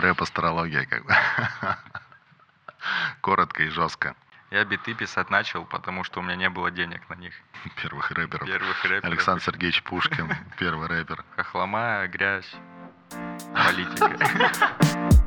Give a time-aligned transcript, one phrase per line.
[0.00, 1.14] рэп-астрология как бы.
[3.20, 4.14] Коротко и жестко.
[4.50, 7.34] Я биты писать начал, потому что у меня не было денег на них.
[7.82, 8.46] Первых рэперов.
[8.46, 9.04] Первых рэперов.
[9.04, 11.24] Александр Сергеевич Пушкин, первый рэпер.
[11.36, 12.54] Хохлома, грязь,
[13.54, 14.16] политика.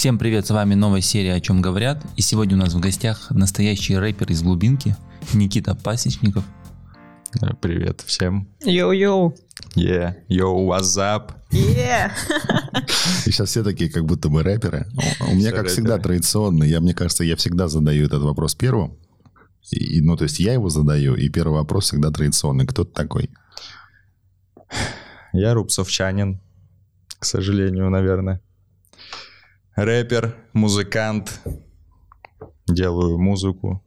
[0.00, 2.02] Всем привет, с вами новая серия «О чем говорят».
[2.16, 4.96] И сегодня у нас в гостях настоящий рэпер из глубинки
[5.34, 6.42] Никита Пасечников.
[7.60, 8.48] Привет всем.
[8.64, 9.34] Yo-yo.
[9.76, 11.32] Yeah, yo, what's up?
[11.50, 12.12] Yeah.
[13.26, 14.86] И сейчас все такие, как будто мы рэперы.
[15.20, 16.64] У меня, Все как всегда, традиционно.
[16.64, 18.96] Я, мне кажется, я всегда задаю этот вопрос первым.
[19.70, 22.66] И, и, ну, то есть я его задаю, и первый вопрос всегда традиционный.
[22.66, 23.28] Кто ты такой?
[25.34, 26.40] Я рубцовчанин,
[27.18, 28.40] к сожалению, наверное.
[29.80, 31.40] Рэпер, музыкант,
[32.68, 33.82] делаю музыку.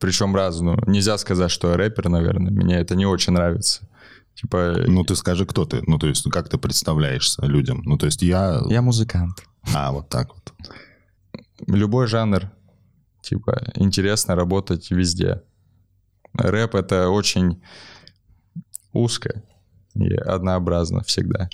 [0.00, 0.82] Причем разную.
[0.86, 2.50] Нельзя сказать, что я рэпер, наверное.
[2.50, 3.86] Мне это не очень нравится.
[4.34, 5.82] Типа, Ну, ты скажи, кто ты?
[5.86, 7.82] Ну, то есть, как ты представляешься людям?
[7.84, 8.62] Ну, то есть я...
[8.70, 9.44] я музыкант.
[9.74, 10.54] А, вот так вот.
[11.66, 12.50] Любой жанр.
[13.20, 15.42] Типа, интересно работать везде.
[16.32, 17.62] Рэп— это очень
[18.94, 19.42] узко
[19.94, 21.50] и однообразно всегда.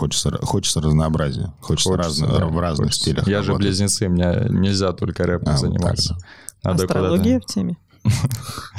[0.00, 1.52] Хочется, хочется разнообразия.
[1.60, 3.02] Хочется, Хочется, разно- да, в разных хочется.
[3.10, 3.66] стилях Я же работать.
[3.68, 6.14] близнецы, мне нельзя только рэпом А, вот заниматься.
[6.14, 7.76] так, Надо Астрология в теме.
[8.02, 8.34] куда-то,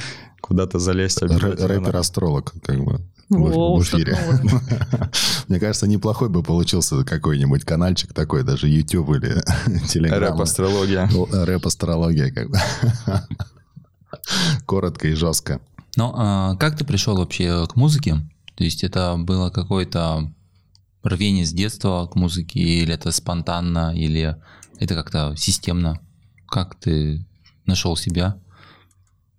[0.42, 1.68] куда-то залезть обязательно.
[1.68, 4.18] Рэпер-астролог, как бы, в, Воу, в эфире.
[5.48, 9.44] Мне кажется, неплохой бы получился какой-нибудь каналчик такой, даже YouTube или
[9.86, 10.18] Telegram.
[10.20, 11.08] Рэп-астрология.
[11.12, 12.58] Ну, Рэп-астрология, как бы.
[14.66, 15.62] Коротко и жестко.
[15.98, 18.16] Ну, а как ты пришел вообще к музыке?
[18.56, 20.32] То есть это было какое-то
[21.04, 24.36] рвение с детства к музыке, или это спонтанно, или
[24.80, 26.00] это как-то системно?
[26.48, 27.26] Как ты
[27.66, 28.38] нашел себя?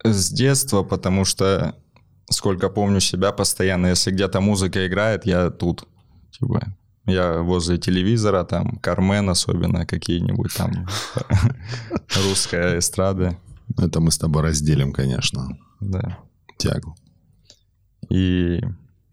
[0.04, 1.74] С детства, потому что
[2.30, 5.86] сколько помню себя, постоянно, если где-то музыка играет, я тут.
[6.30, 6.74] Типа,
[7.06, 10.86] я возле телевизора, там, Кармен особенно, какие-нибудь там,
[12.28, 13.36] русская эстрада.
[13.78, 16.18] Это мы с тобой разделим, конечно, Да.
[16.58, 16.96] тягу.
[18.08, 18.60] И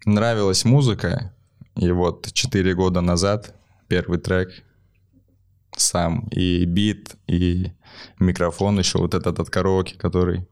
[0.06, 1.34] нравилась музыка.
[1.76, 3.56] И вот 4 года назад
[3.88, 4.50] первый трек
[5.76, 6.28] сам.
[6.32, 7.72] И бит, и
[8.20, 10.48] микрофон еще, вот этот от караоке, который...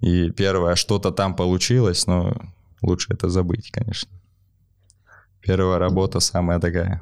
[0.00, 2.34] И первое, что-то там получилось, но
[2.82, 4.10] лучше это забыть, конечно.
[5.40, 7.00] Первая работа самая такая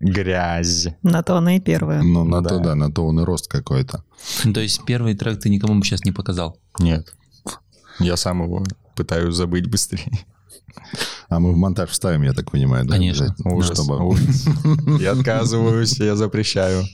[0.00, 0.88] грязь.
[1.02, 2.02] На то она и первая.
[2.02, 2.48] Ну, на Да.
[2.48, 4.02] то, да, на то он и рост какой-то.
[4.44, 6.58] Ну, То есть первый трек ты никому бы сейчас не показал?
[6.78, 7.12] Нет.
[7.98, 8.64] Я сам его
[8.94, 10.26] пытаюсь забыть быстрее.
[11.28, 12.94] А мы в монтаж вставим, я так понимаю, да?
[12.94, 13.34] Конечно.
[13.44, 14.46] Ужас, Чтобы- ужас.
[15.00, 16.84] Я отказываюсь, я запрещаю.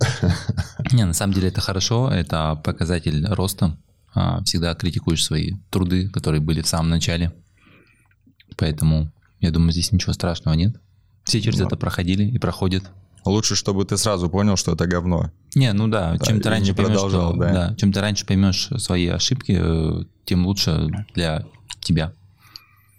[0.92, 3.76] Не, на самом деле это хорошо, это показатель роста.
[4.14, 7.32] А, Всегда критикуешь свои труды, которые были в самом начале.
[8.56, 10.76] Поэтому, я думаю, здесь ничего страшного нет.
[11.24, 11.66] Все через Да.
[11.66, 12.84] это проходили и проходят.
[13.24, 15.30] Лучше, чтобы ты сразу понял, что это говно.
[15.54, 17.52] Не, ну да, Да, чем ты раньше не поймешь, что- да.
[17.52, 21.44] да, чем ты раньше поймешь свои ошибки, э, тем лучше для
[21.80, 22.12] тебя.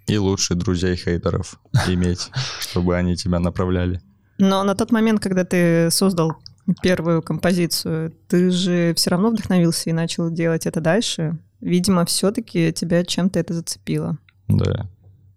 [0.08, 4.02] И лучше друзей хейтеров иметь, чтобы они тебя направляли.
[4.38, 6.34] Но на тот момент, когда ты создал
[6.82, 11.38] первую композицию, ты же все равно вдохновился и начал делать это дальше.
[11.62, 14.18] Видимо, все-таки тебя чем-то это зацепило.
[14.48, 14.90] Да.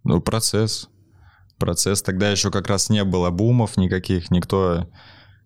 [0.04, 0.88] Ну, процесс.
[1.58, 2.02] Процесс.
[2.02, 4.30] Тогда еще как раз не было бумов никаких.
[4.30, 4.88] Никто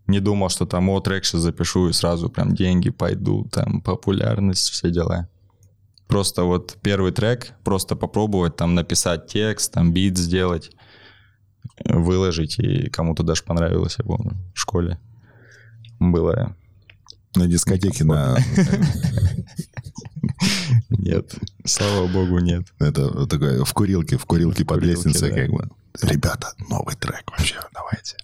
[0.06, 4.70] не думал, что там, о, трек сейчас запишу, и сразу прям деньги пойдут, там, популярность,
[4.70, 5.28] все дела.
[6.10, 10.72] Просто вот первый трек, просто попробовать там написать текст, там бит сделать,
[11.84, 14.98] выложить, и кому-то даже понравилось, я помню, в школе.
[16.00, 16.56] Было
[17.36, 18.36] На дискотеке на...
[20.88, 21.32] Нет,
[21.64, 22.66] слава богу, нет.
[22.78, 25.68] Это такое, в курилке, в курилке под лестницей, как бы.
[26.02, 28.16] Ребята, новый трек вообще, давайте.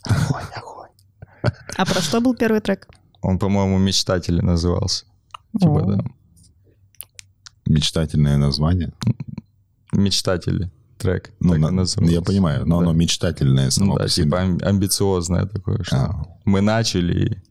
[1.77, 2.89] А про что был первый трек?
[3.23, 5.05] Он, по-моему, «Мечтатели» назывался.
[5.59, 6.05] Типа, да.
[7.67, 8.93] Мечтательное название.
[9.93, 11.31] «Мечтатели» трек.
[11.41, 12.85] Ну, на- я понимаю, но Да.
[12.87, 14.25] оно мечтательное само Ну да, по себе.
[14.25, 16.27] типа ам- амбициозное такое, что А.
[16.47, 17.43] мы начали,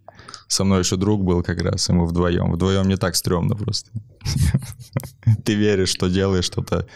[0.47, 2.51] со мной еще друг был как раз, и мы вдвоем.
[2.51, 3.91] Вдвоем не так стрёмно просто.
[5.45, 6.87] Ты веришь, что делаешь что-то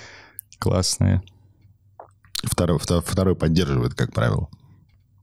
[0.57, 1.21] классное.
[2.43, 4.47] Второй, вто- второй поддерживает, как правило.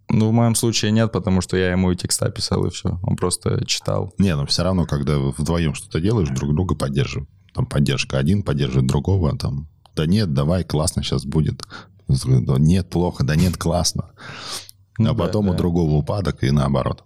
[0.09, 3.01] Ну, в моем случае нет, потому что я ему и текста писал, и все.
[3.03, 4.13] Он просто читал.
[4.19, 7.29] Не, но все равно, когда вдвоем что-то делаешь, друг друга поддерживают.
[7.57, 11.63] Там поддержка один поддерживает другого, там, да нет, давай, классно сейчас будет.
[12.07, 14.11] Да нет, плохо, да нет, классно.
[14.99, 15.57] Ну а да, потом у да.
[15.57, 17.03] другого упадок и наоборот.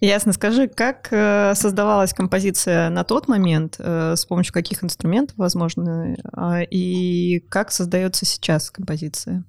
[0.00, 0.34] Ясно.
[0.34, 6.64] Скажи, как э, создавалась композиция на тот момент, э, с помощью каких инструментов, возможно, э,
[6.70, 9.44] и как создается сейчас композиция?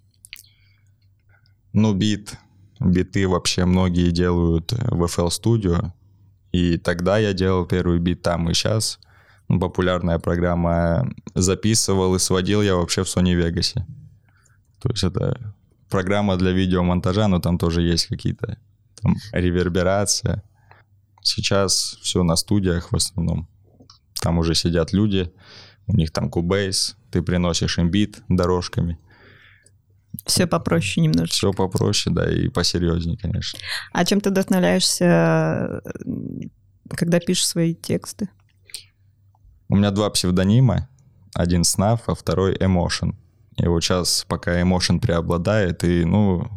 [1.74, 2.38] Ну, бит.
[2.80, 5.92] Биты вообще многие делают в FL Studio.
[6.54, 9.00] И тогда я делал первый бит там и сейчас.
[9.48, 11.10] Популярная программа.
[11.34, 13.76] Записывал и сводил я вообще в Sony Vegas.
[14.82, 15.56] То есть это
[15.90, 18.58] программа для видеомонтажа, но там тоже есть какие-то
[19.02, 20.44] там реверберация.
[21.22, 23.48] Сейчас все на студиях в основном.
[24.22, 25.32] Там уже сидят люди,
[25.88, 28.98] у них там кубейс, ты приносишь им бит дорожками.
[30.26, 31.34] Все попроще немножко.
[31.34, 33.60] Все попроще, да, и посерьезнее, конечно.
[33.92, 35.82] А чем ты вдохновляешься,
[36.90, 38.30] когда пишешь свои тексты?
[39.68, 40.88] У меня два псевдонима.
[41.34, 43.16] Один Snuff, а второй Emotion.
[43.58, 46.48] И вот сейчас, пока Emotion преобладает, и, ну,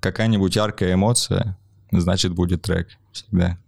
[0.00, 1.58] какая-нибудь яркая эмоция,
[1.90, 3.58] значит, будет трек всегда.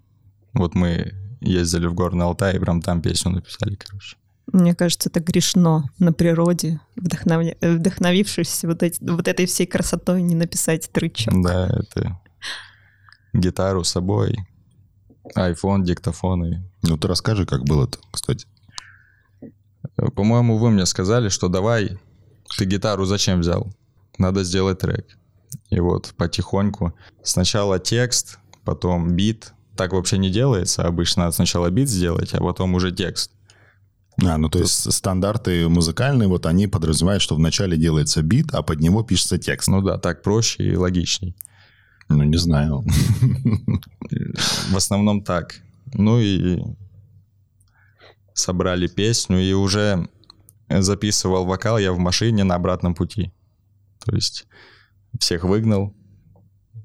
[0.53, 4.17] Вот мы ездили в Горный Алтай, и прям там песню написали, короче.
[4.53, 7.57] Мне кажется, это грешно на природе, вдохновля...
[7.61, 9.03] вдохновившись вот, эти...
[9.03, 11.33] вот этой всей красотой, не написать трычок.
[11.43, 12.21] Да, это
[13.33, 14.39] гитару с собой,
[15.37, 16.70] iPhone, диктофон и...
[16.83, 18.47] Ну, ты расскажи, как было-то, кстати.
[20.15, 21.99] По-моему, вы мне сказали, что давай,
[22.57, 23.73] ты гитару зачем взял?
[24.19, 25.07] Надо сделать трек.
[25.71, 29.53] И вот потихоньку сначала текст, потом бит.
[29.77, 30.83] Так вообще не делается.
[30.87, 33.31] Обычно надо сначала бит сделать, а потом уже текст.
[34.23, 38.81] А, ну то есть стандарты музыкальные, вот они подразумевают, что вначале делается бит, а под
[38.81, 39.69] него пишется текст.
[39.69, 41.35] Ну да, так проще и логичней.
[42.09, 42.85] Ну, не знаю.
[44.71, 45.63] В основном так.
[45.95, 46.63] Ну и
[48.35, 50.09] собрали песню, и уже
[50.69, 53.33] записывал вокал я в машине на обратном пути.
[54.05, 54.47] То есть
[55.19, 55.95] всех выгнал,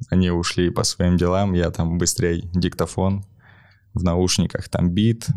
[0.10, 3.26] они ушли по своим делам, я там быстрее диктофон,
[3.94, 5.28] в наушниках там бит.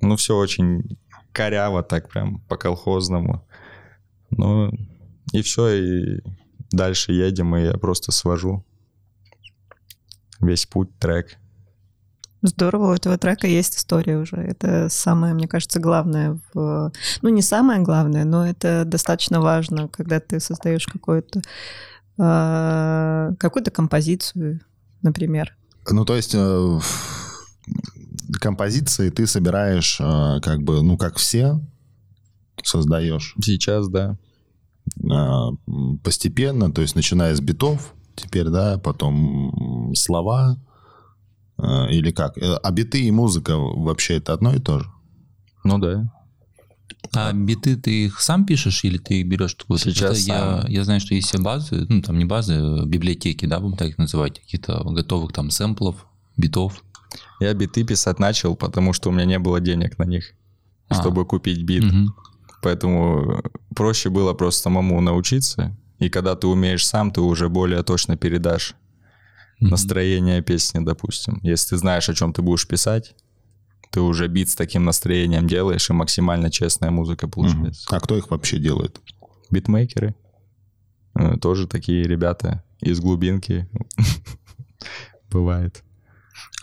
[0.00, 0.98] Ну, все очень
[1.32, 3.46] коряво так прям по-колхозному.
[4.30, 4.70] Ну,
[5.32, 6.20] и все, и
[6.70, 8.64] дальше едем, и я просто свожу
[10.40, 11.38] весь путь, трек.
[12.42, 14.36] Здорово, у этого трека есть история уже.
[14.36, 16.92] Это самое, мне кажется, главное в...
[17.22, 21.40] Ну, не самое главное, но это достаточно важно, когда ты создаешь какое-то
[22.18, 24.60] а, какую-то композицию,
[25.02, 25.56] например.
[25.90, 26.80] Ну, то есть э,
[28.40, 31.60] композиции ты собираешь э, как бы, ну, как все,
[32.62, 33.34] создаешь.
[33.42, 34.18] Сейчас, да.
[35.02, 35.48] Э,
[36.02, 40.58] постепенно, то есть начиная с битов, теперь, да, потом слова,
[41.90, 42.36] или как?
[42.38, 44.86] А биты и музыка вообще это одно и то же?
[45.64, 46.12] Ну да.
[47.14, 49.90] А биты ты их сам пишешь или ты их берешь какую-то?
[49.90, 53.60] Сейчас я, я знаю, что есть все базы, ну там не базы, а библиотеки, да,
[53.60, 56.06] будем так их называть, каких-то готовых там сэмплов,
[56.36, 56.82] битов.
[57.40, 60.32] Я биты писать начал, потому что у меня не было денег на них,
[60.88, 60.94] а.
[60.94, 61.84] чтобы купить бит.
[61.84, 62.14] Угу.
[62.62, 63.42] Поэтому
[63.74, 65.76] проще было просто самому научиться.
[65.98, 68.74] И когда ты умеешь сам, ты уже более точно передашь
[69.70, 71.38] настроение песни, допустим.
[71.42, 73.14] Если ты знаешь, о чем ты будешь писать,
[73.90, 77.86] ты уже бит с таким настроением делаешь, и максимально честная музыка получается.
[77.90, 79.00] А кто их вообще делает?
[79.50, 80.14] Битмейкеры.
[81.14, 83.68] Э, тоже такие ребята из глубинки.
[85.30, 85.82] Бывает.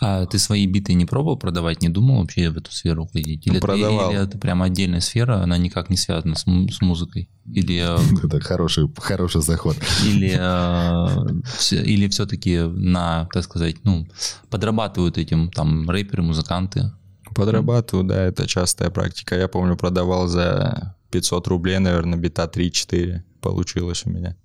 [0.02, 3.46] А ты свои биты не пробовал продавать, не думал вообще в эту сферу уходить?
[3.46, 4.08] Или, Продавал.
[4.08, 7.28] Ты, или это прям отдельная сфера, она никак не связана с, с музыкой?
[7.46, 9.76] Или, э, это хороший, хороший заход.
[10.06, 14.06] Или, э, или все-таки на, так сказать, ну,
[14.48, 16.92] подрабатывают этим там рэперы, музыканты?
[17.34, 19.36] Подрабатываю, да, это частая практика.
[19.36, 24.36] Я помню, продавал за 500 рублей, наверное, бита 3-4 получилось у меня.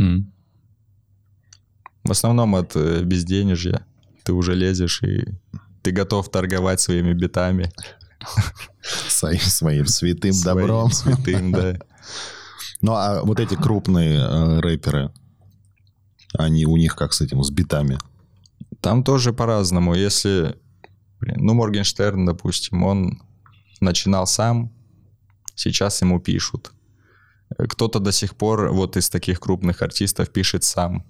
[0.00, 0.24] Mm.
[2.04, 3.84] В основном от э, безденежья.
[4.24, 5.24] Ты уже лезешь и
[5.82, 7.72] ты готов торговать своими битами.
[9.08, 10.90] Своим, своим святым своим добром.
[10.90, 11.78] святым, да.
[12.80, 15.12] Ну, а вот эти крупные э, рэперы,
[16.34, 17.96] они у них как с этим, с битами?
[18.80, 19.94] Там тоже по-разному.
[19.94, 20.56] Если
[21.20, 23.22] ну, Моргенштерн, допустим, он
[23.80, 24.72] начинал сам,
[25.54, 26.72] сейчас ему пишут.
[27.56, 31.04] Кто-то до сих пор вот из таких крупных артистов пишет сам.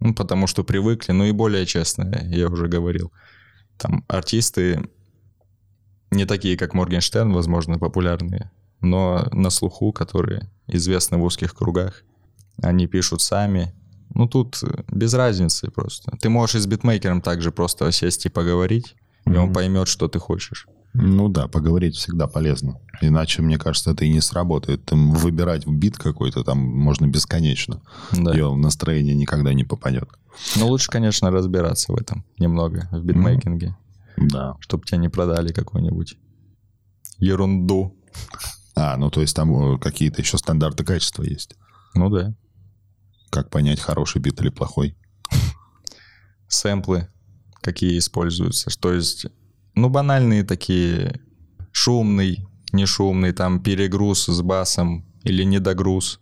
[0.00, 3.12] Ну, потому что привыкли, ну и более честно, я уже говорил.
[3.76, 4.88] Там артисты
[6.10, 8.50] не такие, как Моргенштерн, возможно, популярные,
[8.80, 12.04] но на слуху, которые известны в узких кругах.
[12.62, 13.74] Они пишут сами.
[14.14, 16.16] Ну, тут без разницы просто.
[16.20, 19.34] Ты можешь и с битмейкером также просто сесть и поговорить, mm-hmm.
[19.34, 20.66] и он поймет, что ты хочешь.
[20.94, 22.80] Ну да, поговорить всегда полезно.
[23.00, 24.84] Иначе, мне кажется, это и не сработает.
[24.84, 27.82] Там выбирать бит какой-то там можно бесконечно.
[28.12, 28.36] Да.
[28.36, 30.08] И настроение никогда не попадет.
[30.56, 33.76] Ну, лучше, конечно, разбираться в этом немного, в битмейкинге,
[34.16, 34.56] Да.
[34.60, 36.16] чтобы тебя не продали какую-нибудь
[37.18, 37.96] ерунду.
[38.74, 41.56] А, ну то есть там э, какие-то еще стандарты качества есть.
[41.94, 42.34] Ну да.
[43.30, 44.96] Как понять, хороший бит или плохой?
[46.48, 47.08] Сэмплы,
[47.60, 48.70] какие используются.
[48.80, 49.26] То есть,
[49.80, 51.20] ну, банальные такие,
[51.72, 56.20] шумный, не шумный, там перегруз с басом или недогруз.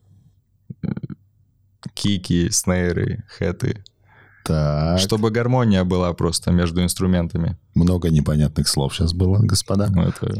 [1.95, 3.85] Кики, снейры, хэты.
[4.45, 7.57] Так, Чтобы гармония была просто между инструментами.
[7.75, 9.89] много непонятных слов сейчас было, господа.
[9.91, 10.33] Ну, это.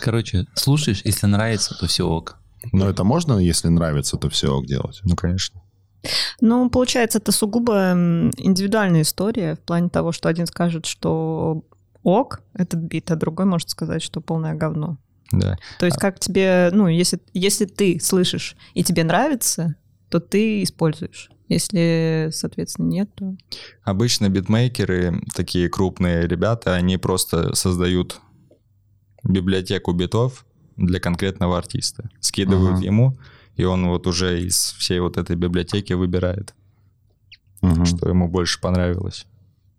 [0.00, 2.36] Короче, слушаешь, если нравится, то все ок.
[2.72, 5.00] Но это можно, если нравится, то все ок делать.
[5.02, 5.60] Ну, конечно.
[6.40, 7.92] Ну, получается, это сугубо
[8.36, 11.64] индивидуальная история в плане того, что один скажет, что
[12.08, 14.96] ок, этот бит, а другой может сказать, что полное говно.
[15.30, 15.58] Да.
[15.78, 19.74] То есть как тебе, ну, если, если ты слышишь и тебе нравится,
[20.08, 21.30] то ты используешь.
[21.48, 23.36] Если, соответственно, нет, то...
[23.84, 28.20] Обычно битмейкеры, такие крупные ребята, они просто создают
[29.24, 30.46] библиотеку битов
[30.76, 32.08] для конкретного артиста.
[32.20, 32.84] Скидывают Ага.
[32.86, 33.18] ему,
[33.56, 36.54] и он вот уже из всей вот этой библиотеки выбирает,
[37.62, 37.84] Мгм.
[37.84, 39.26] что ему больше понравилось.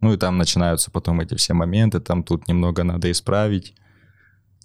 [0.02, 3.74] Ну и там начинаются потом эти все моменты, там тут немного надо исправить,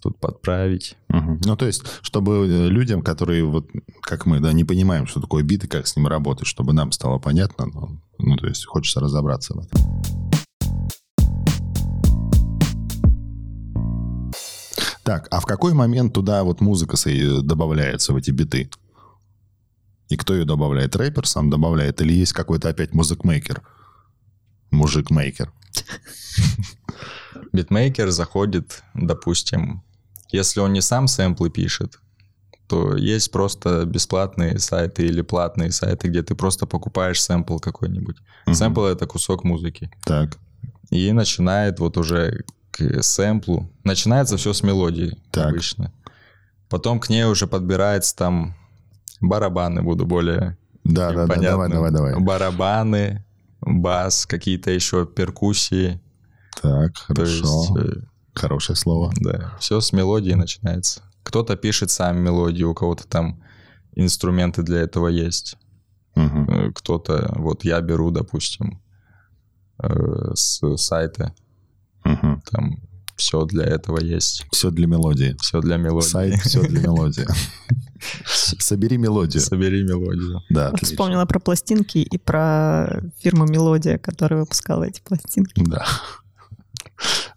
[0.01, 0.95] тут подправить.
[1.09, 1.41] Мгм.
[1.43, 3.67] Ну, то есть, чтобы э, людям, которые, вот,
[4.01, 6.91] как мы, да, не понимаем, что такое бит и как с ним работать, чтобы нам
[6.91, 10.01] стало понятно, ну, ну, то есть, хочется разобраться в этом.
[15.03, 18.71] Так, а в какой момент туда вот музыка со- добавляется в эти биты?
[20.09, 20.95] И кто ее добавляет?
[20.95, 22.01] Рэпер сам добавляет?
[22.01, 23.61] Или есть какой-то опять music maker?
[24.75, 25.51] Мужик-мейкер.
[27.53, 29.83] Битмейкер заходит, допустим,
[30.29, 31.99] если он не сам сэмплы пишет,
[32.67, 38.17] то есть просто бесплатные сайты или платные сайты, где ты просто покупаешь сэмпл какой-нибудь.
[38.45, 38.55] Мгм.
[38.55, 39.91] Сэмпл— это кусок музыки.
[40.03, 40.37] Так,
[40.89, 43.71] И начинает вот уже к сэмплу.
[43.83, 45.49] Начинается все с мелодии Так.
[45.49, 45.93] обычно.
[46.69, 48.55] Потом к ней уже подбирается там
[49.21, 52.19] барабаны, буду более да, да, да, давай, давай, давай.
[52.19, 53.24] Барабаны,
[53.65, 55.99] бас, какие-то еще перкуссии.
[56.61, 57.77] Так, То есть, хорошо.
[57.79, 58.01] э,
[58.33, 59.13] Хорошее слово.
[59.19, 61.01] да, все с мелодии начинается.
[61.23, 63.41] Кто-то пишет сам мелодию, у кого-то там
[63.95, 65.57] инструменты для этого есть.
[66.15, 68.81] Э, Кто-то, вот я беру, допустим,
[69.81, 71.33] э, с сайта,
[72.03, 72.41] Мгм.
[72.49, 72.77] там
[73.15, 74.45] все для этого есть.
[74.51, 75.35] Все для мелодии.
[75.41, 76.07] Все для мелодии.
[76.07, 77.25] Сайт все для мелодии.
[78.25, 79.41] Собери мелодию.
[79.41, 80.41] Собери мелодию.
[80.49, 85.63] Да, Вот вспомнила про пластинки и про фирму «Мелодия», которая выпускала эти пластинки.
[85.65, 85.85] Да.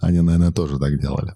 [0.01, 1.35] Они, наверное, тоже так делали.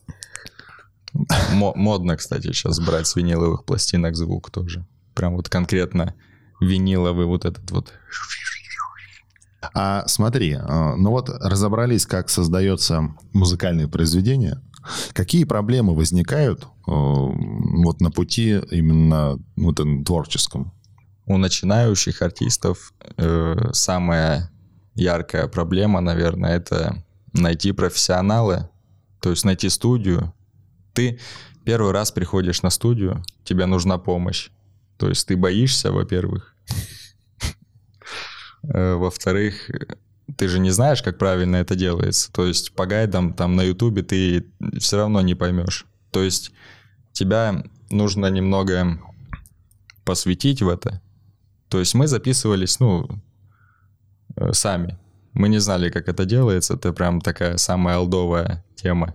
[1.52, 4.86] Мо- модно, кстати, сейчас брать с виниловых пластинок звук тоже.
[5.14, 6.14] Прям вот конкретно
[6.60, 7.92] виниловый вот этот вот.
[9.74, 14.60] А смотри, э, ну вот разобрались, как создается музыкальное произведение.
[15.12, 20.72] Какие проблемы возникают э, вот на пути именно вот этом творческом?
[21.26, 24.50] У начинающих артистов э, самая
[24.94, 28.70] яркая проблема, наверное, это найти профессионала,
[29.20, 30.34] то есть найти студию.
[30.92, 31.20] Ты
[31.64, 34.50] первый раз приходишь на студию, тебе нужна помощь.
[34.98, 36.51] То есть ты боишься, во-первых.
[38.62, 39.70] Э, Во-вторых,
[40.36, 42.32] ты же не знаешь, как правильно это делается.
[42.32, 44.46] То есть по гайдам там на ютубе ты
[44.78, 45.86] все равно не поймешь.
[46.10, 46.52] То есть
[47.12, 48.98] тебя нужно немного
[50.04, 51.00] посвятить в это.
[51.68, 53.08] То есть мы записывались, ну,
[54.36, 54.98] э, сами.
[55.32, 56.74] Мы не знали, как это делается.
[56.74, 59.14] Это прям такая самая алдовая тема.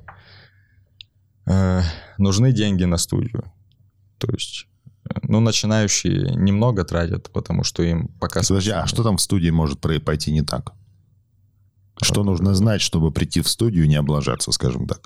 [1.46, 1.82] Э,
[2.18, 3.52] нужны деньги на студию.
[4.18, 4.68] То есть,
[5.24, 8.42] ну, начинающие немного тратят, потому что им пока...
[8.42, 10.74] Подожди, а что там в студии может пойти не так?
[12.02, 15.02] Что нужно знать, чтобы прийти в студию и не облажаться, скажем так?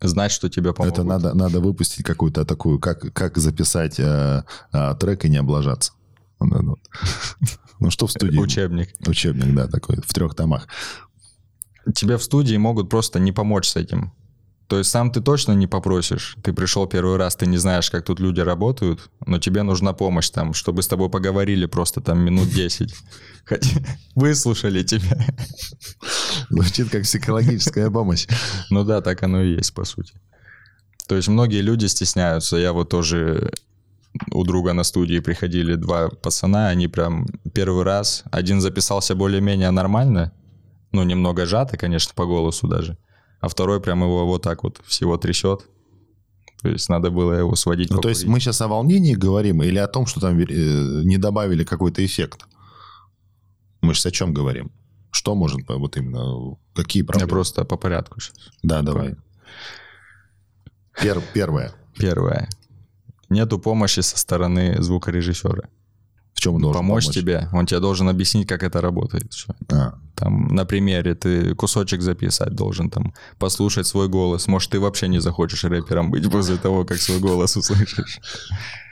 [0.00, 0.98] Знать, что тебе помогут.
[0.98, 5.92] Это надо, надо выпустить какую-то такую, как, как записать э, э, трек и не облажаться.
[6.40, 8.38] Ну что в студии?
[8.38, 8.90] Учебник.
[9.06, 10.68] Учебник, да, такой, в трех томах.
[11.94, 14.12] Тебе в студии могут просто не помочь с этим.
[14.70, 16.36] То есть сам ты точно не попросишь.
[16.44, 20.30] Ты пришел первый раз, ты не знаешь, как тут люди работают, но тебе нужна помощь
[20.30, 22.94] там, чтобы с тобой поговорили просто там минут 10.
[23.44, 23.80] Хотя
[24.14, 25.26] выслушали тебя.
[26.50, 28.28] Звучит как психологическая помощь.
[28.70, 30.12] Ну да, так оно и есть, по сути.
[31.08, 32.56] То есть многие люди стесняются.
[32.56, 33.50] Я вот тоже
[34.30, 40.32] у друга на студии приходили два пацана, они прям первый раз, один записался более-менее нормально,
[40.92, 42.98] ну, немного сжато, конечно, по голосу даже,
[43.40, 45.66] а второй прям его вот так вот всего трясет.
[46.62, 47.90] То есть надо было его сводить.
[47.90, 50.44] Ну, то есть мы сейчас о волнении говорим или о том, что там э,
[51.04, 52.44] не добавили какой-то эффект?
[53.80, 54.70] Мы сейчас о чем говорим?
[55.10, 57.30] Что может вот именно, какие Я проблемы?
[57.30, 58.36] просто по порядку сейчас.
[58.62, 59.16] Да, давай.
[61.00, 61.72] Пер- первое.
[61.96, 62.48] Первое.
[63.30, 65.68] Нету помощи со стороны звукорежиссера.
[66.34, 67.48] В чем он должен помочь, помочь тебе.
[67.52, 69.32] Он тебе должен объяснить, как это работает.
[69.70, 74.46] А, Там, на примере ты кусочек записать должен, там, послушать свой голос.
[74.46, 78.20] Может, ты вообще не захочешь рэпером быть после того, как свой голос услышишь.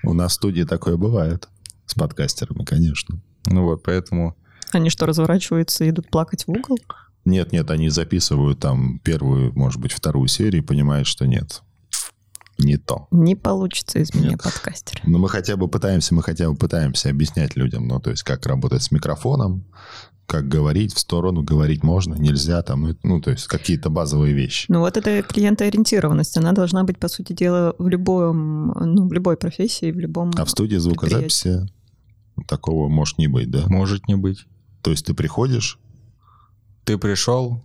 [0.05, 1.49] у нас в студии такое бывает.
[1.87, 3.21] С подкастерами, конечно.
[3.47, 4.37] Ну вот, поэтому...
[4.73, 6.79] Они что, разворачиваются и идут плакать в угол?
[7.25, 11.63] Нет, нет, они записывают там первую, может быть, вторую серию и понимают, что нет.
[12.59, 13.07] Не то.
[13.13, 14.43] Не получится из меня Нет.
[14.43, 15.01] подкастер.
[15.05, 18.47] Но мы хотя бы пытаемся, мы хотя бы пытаемся объяснять людям, ну, то есть, как
[18.47, 19.65] работать с микрофоном,
[20.27, 24.67] как говорить в сторону, говорить можно, нельзя, там, ну, ну, то есть, какие-то базовые вещи.
[24.69, 29.37] Ну вот эта клиентоориентированность, она должна быть, по сути дела, в любом, ну, в любой
[29.37, 30.33] профессии, в любом...
[30.37, 31.67] А в студии звукозаписи
[32.47, 33.65] такого может не быть, да?
[33.69, 34.47] Может не быть.
[34.83, 35.79] То есть, ты приходишь,
[36.85, 37.63] Ты пришел,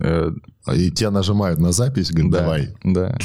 [0.00, 2.74] и тебя нажимают на запись, говорят, да, давай.
[2.84, 3.18] да.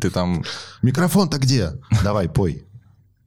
[0.00, 0.44] Ты там,
[0.82, 1.72] Микрофон-то где?
[2.04, 2.64] Давай, пой.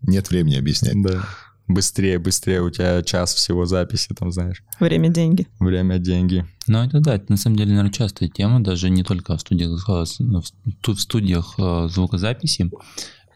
[0.02, 1.02] Нет времени объяснять.
[1.02, 1.24] да,
[1.68, 5.48] быстрее, быстрее, у тебя час всего записи, там, знаешь, Время, деньги.
[5.60, 6.46] время, деньги.
[6.68, 9.88] Ну, это да, это на самом деле, наверное, частая тема, даже не только в студиях,
[9.88, 10.44] в-
[10.82, 12.70] тут в студиях э, звукозаписи.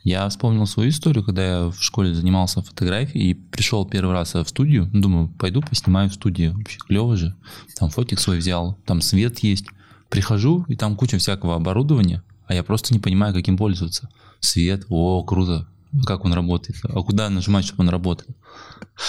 [0.08, 4.46] Я вспомнил свою историю, когда я в школе занимался фотографией и пришел первый раз в
[4.46, 4.90] студию.
[4.94, 6.48] Думаю, пойду поснимаю в студии.
[6.48, 7.36] Вообще клево же.
[7.78, 9.66] Там фотик свой взял, там свет есть.
[10.08, 14.08] Прихожу, и там куча всякого оборудования, а я просто не понимаю, каким пользоваться.
[14.40, 15.68] Свет, о, круто.
[16.06, 16.80] Как он работает?
[16.84, 18.34] А куда нажимать, чтобы он работал?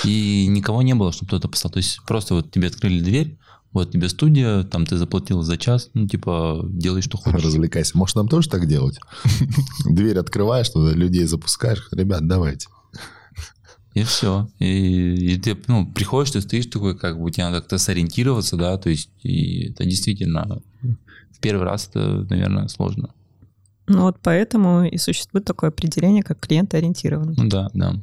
[0.05, 1.75] И никого не было, чтобы кто-то поставил.
[1.75, 3.39] То есть просто вот тебе открыли дверь,
[3.79, 7.45] вот тебе студия, там ты заплатил за час, ну типа делай, что хочешь.
[7.45, 7.97] Развлекайся.
[7.97, 8.99] Может, нам тоже так делать?
[9.85, 11.89] Дверь открываешь, туда людей запускаешь.
[11.93, 12.69] Ребят, давайте.
[13.95, 14.49] И все.
[14.59, 18.77] И, и ты, ну, приходишь, ты стоишь такой, как бы тебе надо как-то сориентироваться, да,
[18.79, 20.63] то есть и это действительно
[21.33, 23.11] в первый раз это, наверное, сложно.
[23.87, 27.35] Ну вот поэтому и существует такое определение, как клиентоориентированный.
[27.37, 27.95] Ну да, да.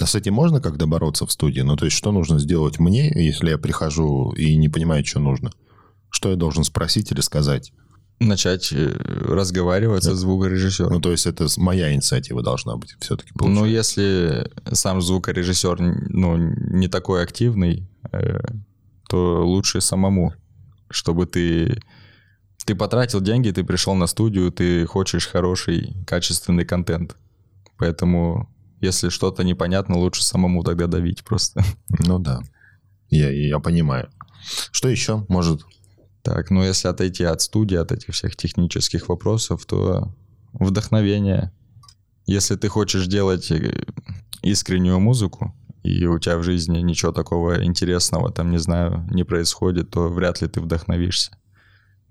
[0.00, 1.60] А с этим можно как-то бороться в студии?
[1.60, 5.52] Ну, то есть, что нужно сделать мне, если я прихожу и не понимаю, что нужно?
[6.10, 7.72] Что я должен спросить или сказать?
[8.18, 10.94] Начать э, разговаривать со звукорежиссером.
[10.94, 13.30] Ну, то есть, это моя инициатива должна быть все-таки.
[13.34, 18.40] Ну, если сам звукорежиссер ну, не такой активный, э,
[19.08, 20.32] то лучше самому,
[20.90, 21.82] чтобы ты...
[22.64, 27.16] Ты потратил деньги, ты пришел на студию, ты хочешь хороший, качественный контент.
[27.78, 28.48] Поэтому,
[28.80, 31.62] если что-то непонятно, лучше самому тогда давить просто.
[32.06, 32.40] Ну, да.
[33.08, 34.10] Я, я понимаю.
[34.72, 35.62] Что еще может?
[36.22, 40.14] Так, ну если отойти от студии, от этих всех технических вопросов, то
[40.52, 41.52] вдохновение.
[42.26, 43.84] Если ты хочешь делать э,
[44.42, 49.90] искреннюю музыку, и у тебя в жизни ничего такого интересного там, не знаю, не происходит,
[49.90, 51.32] то вряд ли ты вдохновишься.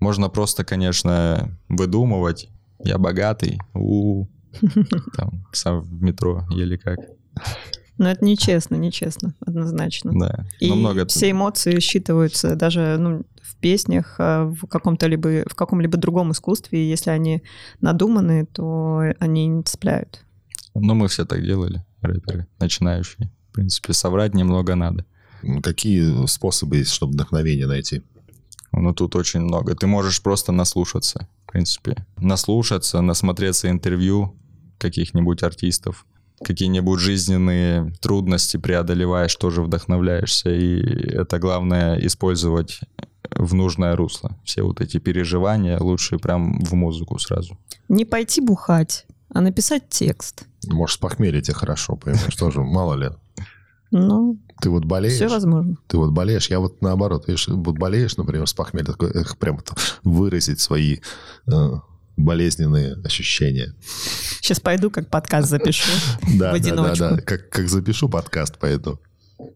[0.00, 2.48] Можно просто, конечно, выдумывать.
[2.82, 4.26] Я богатый, у
[5.16, 6.98] там сам в метро еле как,
[7.98, 10.12] Но это нечестно, нечестно, однозначно.
[10.18, 10.46] да.
[10.58, 15.54] И Но много все эмоции считываются даже ну, в песнях, а в каком-то либо в
[15.54, 16.84] каком-либо другом искусстве.
[16.84, 17.42] И Если они
[17.80, 20.24] надуманы, то они не цепляют.
[20.74, 23.30] Ну, мы все так делали, рэперы, начинающие.
[23.50, 25.04] В принципе, соврать немного надо.
[25.62, 28.02] Какие способы есть, чтобы вдохновение найти?
[28.72, 29.74] Ну, тут очень много.
[29.74, 31.96] Ты можешь просто наслушаться, в принципе.
[32.16, 34.36] Наслушаться, насмотреться интервью
[34.78, 36.06] каких-нибудь артистов.
[36.44, 40.50] Какие-нибудь жизненные трудности преодолеваешь, тоже вдохновляешься.
[40.50, 42.80] И это главное использовать
[43.32, 44.38] в нужное русло.
[44.44, 47.58] Все вот эти переживания лучше прям в музыку сразу.
[47.88, 50.44] Не пойти бухать, а написать текст.
[50.68, 53.10] Может, с похмелья тебе хорошо, понимаешь, тоже, мало ли.
[53.90, 55.76] Ну, Ты вот болеешь, все возможно.
[55.88, 59.58] ты вот болеешь, я вот наоборот, видишь, вот болеешь, например, с похмелья, такой, эх, прям
[60.04, 60.98] выразить свои
[61.52, 61.70] э,
[62.16, 63.74] болезненные ощущения.
[64.40, 65.90] Сейчас пойду как подкаст запишу.
[66.22, 66.98] Да, В да, да, одиночку.
[66.98, 69.00] да, как, как запишу подкаст, пойду.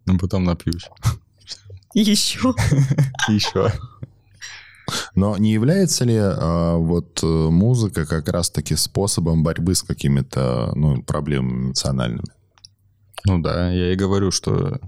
[0.06, 0.88] Ну, потом напьюсь.
[1.94, 2.54] Еще.
[3.28, 3.70] Еще.
[5.14, 11.02] Но не является ли а, вот э, музыка как раз-таки способом борьбы с какими-то ну,
[11.02, 12.24] проблемами эмоциональными?
[13.26, 14.80] Ну да, я и говорю, что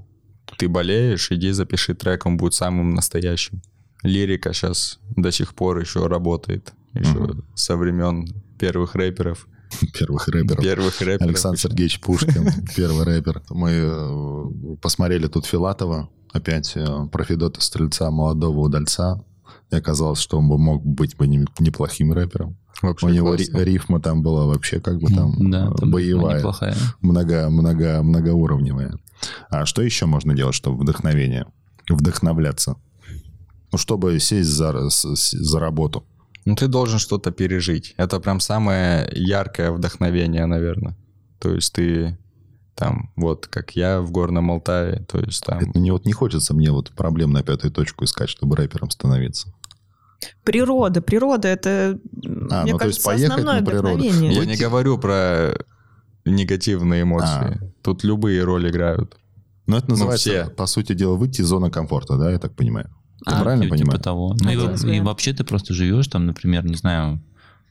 [0.59, 3.63] ты болеешь, иди запиши трек, он будет самым настоящим.
[4.03, 6.73] Лирика сейчас до сих пор еще работает.
[6.95, 7.45] Еще Мгм.
[7.55, 8.27] со времен
[8.59, 9.49] первых рэперов.
[9.99, 10.63] Первых рэперов.
[10.63, 11.29] Первых рэперов.
[11.29, 13.43] Александр Сергеевич Пушкин, первый рэпер.
[13.51, 19.25] Мы э, посмотрели тут Филатова, опять э, про Федота Стрельца, молодого удальца.
[19.71, 22.57] И оказалось, что он бы мог быть бы не- неплохим рэпером.
[22.83, 23.59] Вообще У него классно.
[23.59, 26.45] рифма там была вообще как бы там Да, там боевая,
[27.01, 28.99] много, много, многоуровневая.
[29.49, 31.47] А что еще можно делать, чтобы вдохновение?
[31.89, 32.77] Вдохновляться?
[33.73, 36.05] Ну, чтобы сесть за, за работу.
[36.45, 37.95] Ну, ты должен что-то пережить.
[37.97, 40.97] Это прям самое яркое вдохновение, наверное.
[41.41, 42.17] То есть ты
[42.77, 45.59] там, вот как я в Горном Алтае, то есть там...
[45.59, 49.53] Это не, вот не хочется мне вот проблем на пятую точку искать, чтобы рэпером становиться.
[50.45, 51.99] Природа, природа это,
[52.51, 53.89] А, мне ну, то есть кажется, основное на природу.
[53.99, 54.33] вдохновение.
[54.33, 55.55] Я Выйти- не говорю про
[56.25, 57.29] негативные эмоции.
[57.29, 57.59] А.
[57.83, 59.17] Тут любые роли играют.
[59.67, 60.47] Но это называется, все.
[60.51, 62.89] по сути дела, выйти из зоны комфорта, да, я так понимаю?
[63.27, 64.01] Я А, правильно типа понимаю?
[64.01, 64.37] того.
[64.41, 65.07] Ну, и, Хотелось во- и бы.
[65.07, 67.21] вообще ты просто живешь там, например, не знаю,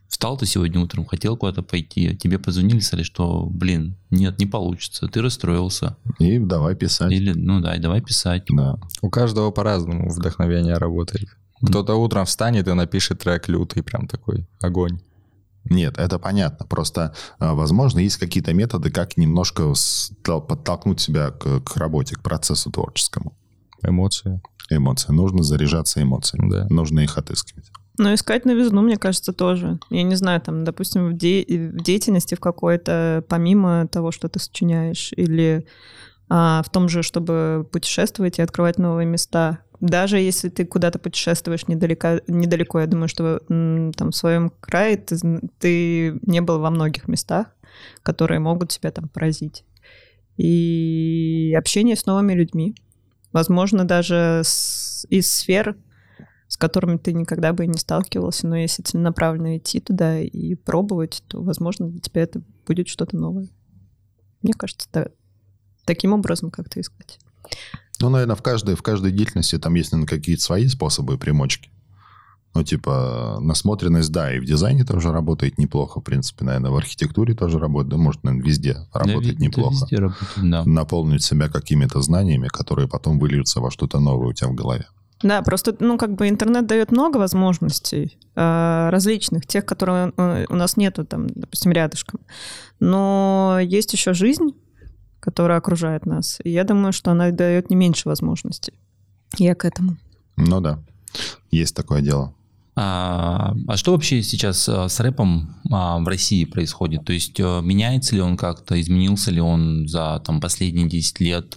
[0.10, 5.08] встал ты сегодня утром, хотел куда-то пойти, тебе позвонили, сказали, что, блин, нет, не получится,
[5.08, 5.95] ты расстроился.
[6.19, 7.12] И давай писать.
[7.12, 8.43] Или, ну да, и давай писать.
[8.49, 8.77] Да.
[9.01, 11.29] У каждого по-разному вдохновение работает.
[11.63, 15.00] Кто-то утром встанет и напишет трек лютый, прям такой огонь.
[15.65, 16.65] Нет, это понятно.
[16.68, 19.74] Просто, а, возможно, есть какие-то методы, как немножко
[20.24, 23.36] подтолкнуть себя к, к работе, к процессу творческому.
[23.82, 24.41] Эмоции.
[24.70, 25.12] Эмоции.
[25.12, 26.50] Нужно заряжаться эмоциями.
[26.52, 26.68] Да.
[26.70, 27.72] Нужно их отыскивать.
[27.98, 29.80] Но искать новизну, мне кажется, тоже.
[29.89, 34.39] Я не знаю, там, допустим, в, де- в деятельности в какой-то, помимо того, что ты
[34.39, 35.65] сочиняешь, или
[36.30, 39.60] а, в том же, чтобы путешествовать и открывать новые места.
[39.80, 45.18] Даже если ты куда-то путешествуешь недалеко, недалеко я думаю, что там в своем крае ты,
[45.60, 47.48] ты не был во многих местах,
[48.04, 49.66] которые могут тебя там поразить.
[50.38, 52.76] И общение с новыми людьми.
[53.32, 55.78] Возможно, даже с- из сфер,
[56.48, 61.42] с которыми ты никогда бы не сталкивался, но если целенаправленно идти туда и пробовать, то,
[61.42, 63.48] возможно, для тебя это будет что-то новое.
[64.42, 65.08] Мне кажется, да,
[65.86, 67.20] таким образом как-то искать.
[68.01, 71.69] Ну, наверное, в каждой, в каждой деятельности там есть, наверное, какие-то свои способы и примочки.
[72.53, 77.34] Ну, типа, насмотренность, да, и в дизайне тоже работает неплохо, в принципе, наверное, в архитектуре
[77.36, 79.73] тоже работает, да, может, наверное, везде Да, работает ви- неплохо.
[79.73, 80.63] везде работает, да.
[80.63, 84.86] Наполнить себя какими-то знаниями, которые потом выльются во что-то новое у тебя в голове.
[85.21, 90.55] Да, просто, ну, как бы интернет дает много возможностей э, различных, тех, которые э, у
[90.55, 92.21] нас нету, там, допустим, рядышком.
[92.79, 94.51] Но есть еще жизнь,
[95.26, 96.40] которая окружает нас.
[96.44, 98.74] И я думаю, что она дает не меньше возможностей.
[99.38, 99.98] Я к этому.
[100.38, 100.80] Ну да,
[101.52, 102.34] есть такое дело.
[102.78, 107.06] А, а что вообще сейчас а, с рэпом а, в России происходит?
[107.06, 111.56] То есть а, меняется ли он как-то, изменился ли он за там, последние 10 лет?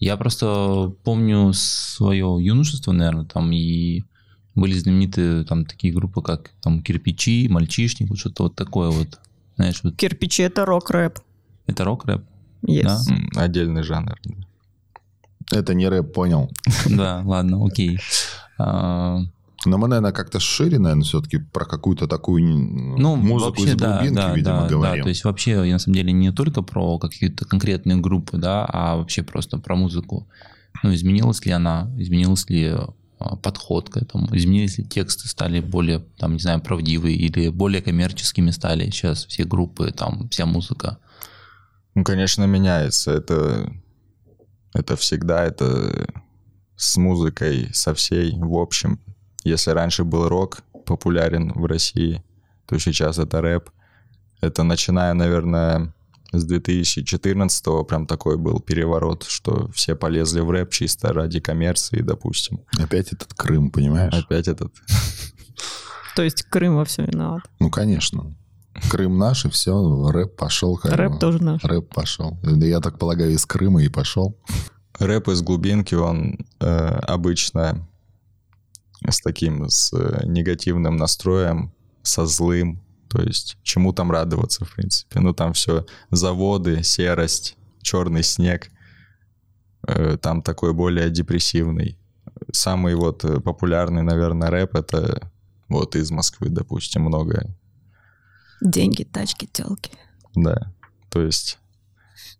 [0.00, 4.02] Я просто помню свое юношество, наверное, там и
[4.54, 9.20] были знаменитые там такие группы, как там Кирпичи, Мальчишник, вот что-то вот такое вот.
[9.56, 11.20] Знаешь, вот Кирпичи— это рок-рэп.
[11.66, 12.24] это рок-рэп?
[12.66, 12.84] Yes.
[13.34, 13.42] Да?
[13.42, 14.18] Отдельный жанр.
[15.50, 16.50] Это не рэп, понял.
[16.88, 17.98] Да, ладно, окей.
[18.58, 19.20] А,
[19.66, 24.14] Но мы, наверное, как-то шире, наверное, все-таки про какую-то такую Ну, музыку вообще, из глубинки,
[24.14, 24.96] да, видимо, да, говорим.
[24.98, 28.64] Да, то есть вообще, я на самом деле не только про какие-то конкретные группы, да,
[28.66, 30.26] а вообще просто про музыку.
[30.82, 32.74] Ну, изменилась ли она, изменилась ли
[33.18, 37.82] а, подход к этому, изменились ли тексты, стали более, там, не знаю, правдивые или более
[37.82, 40.98] коммерческими стали сейчас все группы, там, вся музыка.
[41.94, 43.12] Ну, конечно, меняется.
[43.12, 43.72] Это,
[44.74, 46.08] это всегда, это
[46.76, 48.98] с музыкой, со всей, в общем.
[49.44, 52.22] Если раньше был рок популярен в России,
[52.66, 53.70] то сейчас это рэп.
[54.40, 55.92] Это начиная, наверное,
[56.32, 62.62] с 2014 прям такой был переворот, что все полезли в рэп чисто ради коммерции, допустим.
[62.78, 64.14] Опять этот Крым, понимаешь?
[64.14, 64.72] Опять этот...
[66.16, 67.42] То есть Крым во всем виноват.
[67.58, 68.34] Ну, конечно.
[68.90, 70.76] Крым наш, и все, рэп пошел.
[70.76, 71.18] как Рэп бы.
[71.18, 71.64] тоже наш.
[71.64, 72.38] Рэп пошел.
[72.42, 74.36] Я так полагаю, из Крыма и пошел.
[74.98, 77.88] Рэп из глубинки, он э, обычно
[79.08, 82.82] с таким, с э, негативным настроем, со злым.
[83.08, 85.20] То есть чему там радоваться, в принципе?
[85.20, 88.70] Ну, там все заводы, серость, черный снег.
[89.86, 91.98] Э, там такой более депрессивный.
[92.52, 95.30] Самый вот э, популярный, наверное, рэп— это
[95.68, 97.54] вот из Москвы, допустим, много
[98.64, 99.92] Деньги, тачки, телки.
[100.34, 100.72] да.
[101.10, 101.58] То есть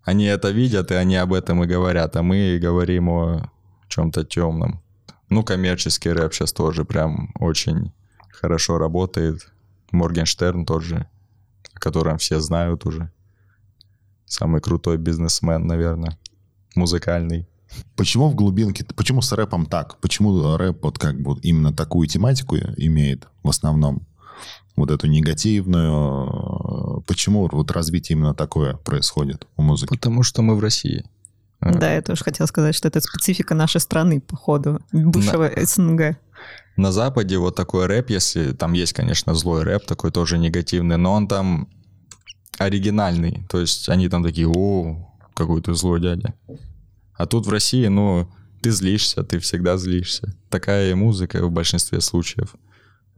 [0.04, 3.50] они это видят, и они об этом и говорят, а мы говорим о
[3.88, 4.82] чем-то темном.
[5.28, 7.92] Ну, коммерческий рэп сейчас тоже прям очень
[8.30, 9.48] хорошо работает.
[9.92, 11.06] Моргенштерн тоже,
[11.74, 13.10] о котором все знают уже.
[14.26, 16.18] Самый крутой бизнесмен, наверное,
[16.74, 17.46] музыкальный.
[17.96, 19.98] Почему в глубинке, почему с рэпом так?
[20.00, 24.06] Почему рэп вот как бы именно такую тематику имеет в основном?
[24.76, 27.02] Вот эту негативную.
[27.06, 29.90] Почему вот развитие именно такое происходит у музыки?
[29.90, 31.04] Потому что мы в России.
[31.60, 36.16] А, Да, я тоже хотела сказать, что это специфика нашей страны, походу, бывшего СНГ.
[36.76, 41.12] На Западе вот такой рэп, если там есть, конечно, злой рэп, такой тоже негативный, но
[41.12, 41.68] он там
[42.58, 43.44] оригинальный.
[43.48, 46.34] То есть они там такие, о, какой ты злой дядя.
[47.14, 48.28] А тут в России, ну,
[48.62, 50.34] ты злишься, ты всегда злишься.
[50.48, 52.58] Такая и музыка в большинстве случаев, э,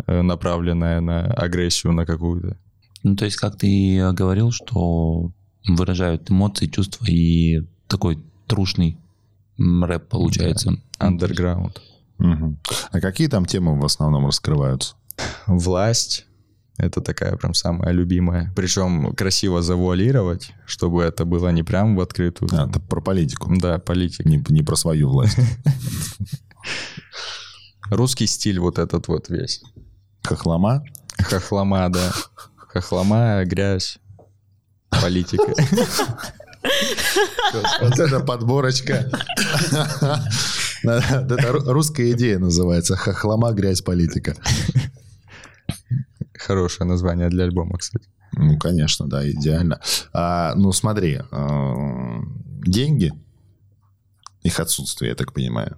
[0.06, 2.56] направленная на агрессию на какую-то.
[3.02, 5.30] Ну, то есть, как ты э, говорил, что
[5.68, 8.98] выражают эмоции, чувства и такой трушный
[9.58, 10.76] рэп получается.
[10.98, 11.76] Underground.
[12.18, 12.58] Мгм.
[12.90, 14.94] А какие там темы в основном раскрываются?
[15.46, 16.26] Власть.
[16.76, 18.52] Это такая прям самая любимая.
[18.56, 22.50] Причем красиво завуалировать, чтобы это было не прям в открытую.
[22.52, 23.52] А, это про политику.
[23.56, 24.28] Да, политика.
[24.28, 25.38] Не, не про свою власть.
[27.90, 29.62] Русский стиль вот этот вот весь.
[30.24, 30.82] Хохлома.
[31.18, 32.12] Хохлома, да.
[32.56, 33.98] Хохлома, грязь,
[34.90, 35.44] политика.
[37.80, 39.10] Вот это подборочка.
[40.82, 42.96] Это ру- русская идея называется.
[42.96, 44.34] Хохлома, грязь, политика.
[46.34, 48.06] Хорошее название для альбома, кстати.
[48.32, 49.80] Ну, конечно, да, идеально.
[50.12, 52.16] А, ну, смотри, э,
[52.66, 53.12] деньги,
[54.42, 55.76] их отсутствие, я так понимаю.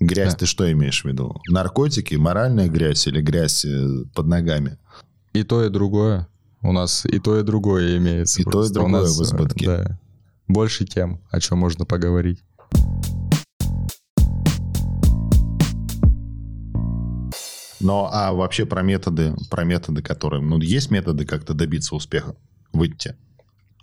[0.00, 0.38] Грязь, Да.
[0.40, 1.40] ты что имеешь в виду?
[1.48, 4.78] Наркотики, моральная грязь или грязь э, под ногами?
[5.32, 6.28] И то, и другое.
[6.62, 8.40] У нас и то, и другое имеется.
[8.40, 8.80] И то, и просто.
[8.80, 9.66] У другое нас, в избытке.
[9.66, 9.98] Да.
[10.46, 12.42] Больше тем, о чем можно поговорить.
[17.80, 20.42] Но, а вообще про методы, про методы, которые...
[20.42, 22.34] Ну, есть методы как-то добиться успеха?
[22.72, 23.14] Выйти?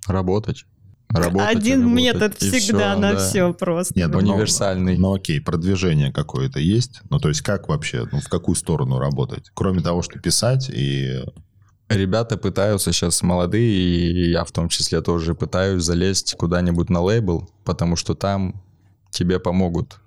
[0.07, 0.65] Работать.
[1.13, 3.17] Работать Один работать, метод всегда всё, на да.
[3.17, 3.93] все просто.
[3.97, 4.97] Нет, ну, Универсальный.
[4.97, 7.01] Ну, окей, продвижение какое-то есть?
[7.09, 9.51] Ну, то есть как вообще, ну, в какую сторону работать?
[9.53, 11.23] Кроме того, что писать и...
[11.89, 17.49] Ребята пытаются сейчас молодые, и я в том числе тоже пытаюсь залезть куда-нибудь на лейбл,
[17.65, 18.61] потому что там
[19.09, 19.99] тебе помогут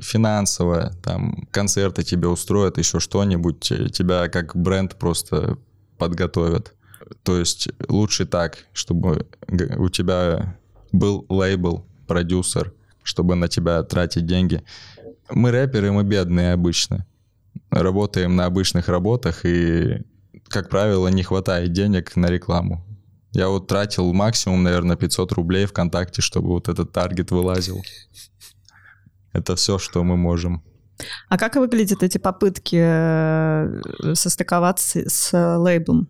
[0.00, 5.58] финансово, там концерты тебе устроят, еще что-нибудь, те- тебя как бренд просто
[5.98, 6.74] подготовят.
[7.22, 9.26] То есть лучше так, чтобы
[9.76, 10.58] у тебя
[10.92, 12.72] был лейбл, продюсер,
[13.02, 14.62] чтобы на тебя тратить деньги.
[15.30, 17.06] Мы рэперы, мы бедные обычно.
[17.70, 20.02] Работаем на обычных работах, и,
[20.48, 22.84] как правило, не хватает денег на рекламу.
[23.32, 27.82] Я вот тратил максимум, наверное, 500 рублей ВКонтакте, чтобы вот этот таргет вылазил.
[29.32, 30.62] Это все, что мы можем.
[31.28, 36.08] А как выглядят эти попытки э, состыковаться с лейблом?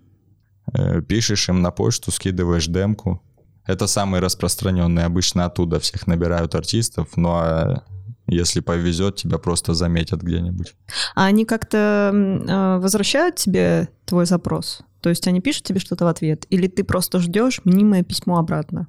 [0.72, 3.22] Э, Пишешь им на почту, скидываешь демку.
[3.66, 5.04] Это самый распространенный.
[5.04, 7.84] Обычно оттуда всех набирают артистов, но а
[8.26, 10.74] если повезет, тебя просто заметят где-нибудь.
[11.14, 14.82] А они как-то э, возвращают тебе твой запрос?
[15.00, 16.46] То есть они пишут тебе что-то в ответ?
[16.48, 18.86] Или ты просто ждешь мнимое письмо обратно?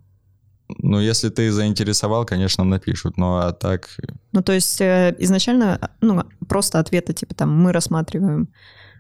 [0.78, 3.17] Ну, если ты заинтересовал, конечно, напишут.
[3.17, 3.89] Но а так
[4.32, 8.50] Ну, то есть э, изначально, ну, просто ответа типа там «мы рассматриваем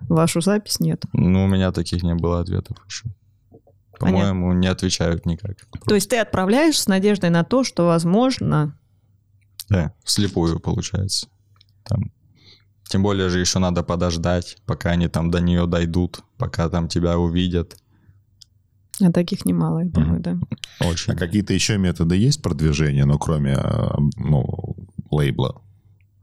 [0.09, 1.03] вашу запись» нет.
[1.13, 3.05] Ну, у меня таких не было ответов еще.
[3.99, 5.57] По-моему, не отвечают никак.
[5.85, 8.77] То есть ты отправляешь с надеждой на то, что, возможно,
[9.69, 11.27] Да, вслепую получается.
[11.83, 12.11] Там.
[12.89, 17.17] Тем более же еще надо подождать, пока они там до нее дойдут, пока там тебя
[17.17, 17.77] увидят.
[19.01, 20.37] а таких немало, я думаю, да.
[20.79, 21.13] Очень.
[21.13, 24.75] А какие-то еще методы есть продвижения, ну, кроме, э, ну,
[25.09, 25.61] лейбла?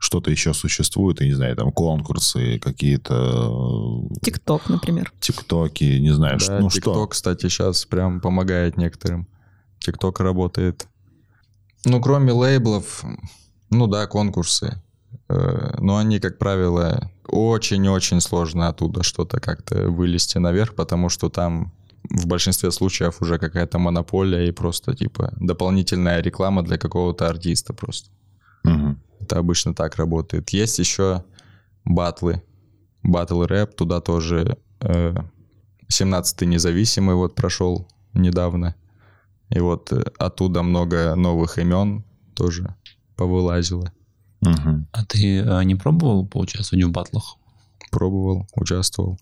[0.03, 5.13] Что-то еще существует, я не знаю, там конкурсы, какие-то э, ТикТок, например.
[5.21, 7.07] тиктоки, не знаю, Да, что, ну TikTok, что.
[7.09, 9.29] кстати, сейчас прям помогает некоторым.
[9.79, 10.89] ТикТок работает.
[11.85, 13.05] Ну, кроме лейблов,
[13.69, 14.81] ну да, конкурсы.
[15.29, 21.73] Э, Но они, как правило, очень-очень сложно оттуда что-то как-то вылезти наверх, потому что там
[22.09, 28.09] в большинстве случаев уже какая-то монополия и просто типа дополнительная реклама для какого-то артиста просто.
[28.65, 28.99] Мгм.
[29.31, 30.51] Это обычно так работает.
[30.51, 31.23] Есть еще
[31.85, 32.43] батлы.
[33.05, 35.15] Батл рэп, туда тоже э,
[35.89, 38.75] 17-й независимый вот прошел недавно.
[39.49, 42.75] И вот э, оттуда много новых имен тоже
[43.15, 43.93] повылазило.
[44.41, 44.89] Мгм.
[44.91, 47.37] А ты э, не пробовал поучаствовать в батлах?
[47.93, 49.17] Пробовал, участвовал.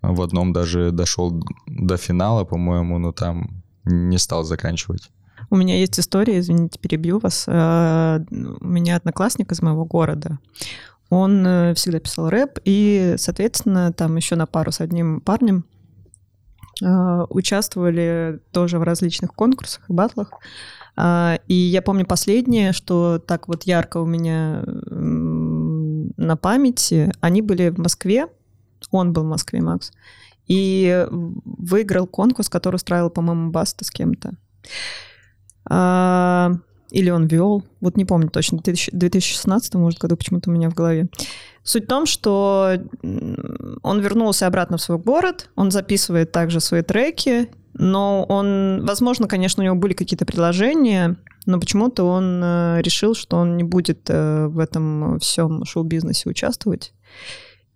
[0.00, 5.10] В одном даже дошел до финала, по-моему, но там не стал заканчивать.
[5.50, 7.44] У меня есть история, извините, перебью вас.
[7.48, 10.38] Э, У меня одноклассник из моего города.
[11.08, 15.64] Он э, всегда писал рэп, и, соответственно, там еще на пару с одним парнем
[16.80, 20.32] э, участвовали тоже в различных конкурсах и батлах.
[21.46, 24.62] И я помню последнее, что так вот ярко у меня
[26.20, 27.10] на памяти.
[27.20, 28.26] Они были в Москве,
[28.90, 29.92] он был в Москве, Макс,
[30.46, 34.32] и выиграл конкурс, который устраивал, по-моему, Баста с кем-то.
[35.64, 36.52] А,
[36.90, 40.74] или он вел, вот не помню точно, в 2016, может, году почему-то у меня в
[40.74, 41.08] голове.
[41.62, 47.48] Суть в том, что он вернулся обратно в свой город, он записывает также свои треки,
[47.74, 53.36] но он, возможно, конечно, у него были какие-то предложения, но почему-то он э, решил, что
[53.36, 56.92] он не будет э, в этом всем шоу-бизнесе участвовать.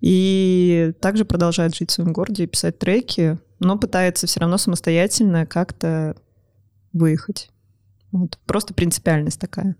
[0.00, 5.46] И также продолжает жить в своем городе и писать треки, но пытается все равно самостоятельно
[5.46, 6.16] как-то
[6.92, 7.50] выехать.
[8.14, 8.38] Вот.
[8.46, 9.74] Просто принципиальность такая.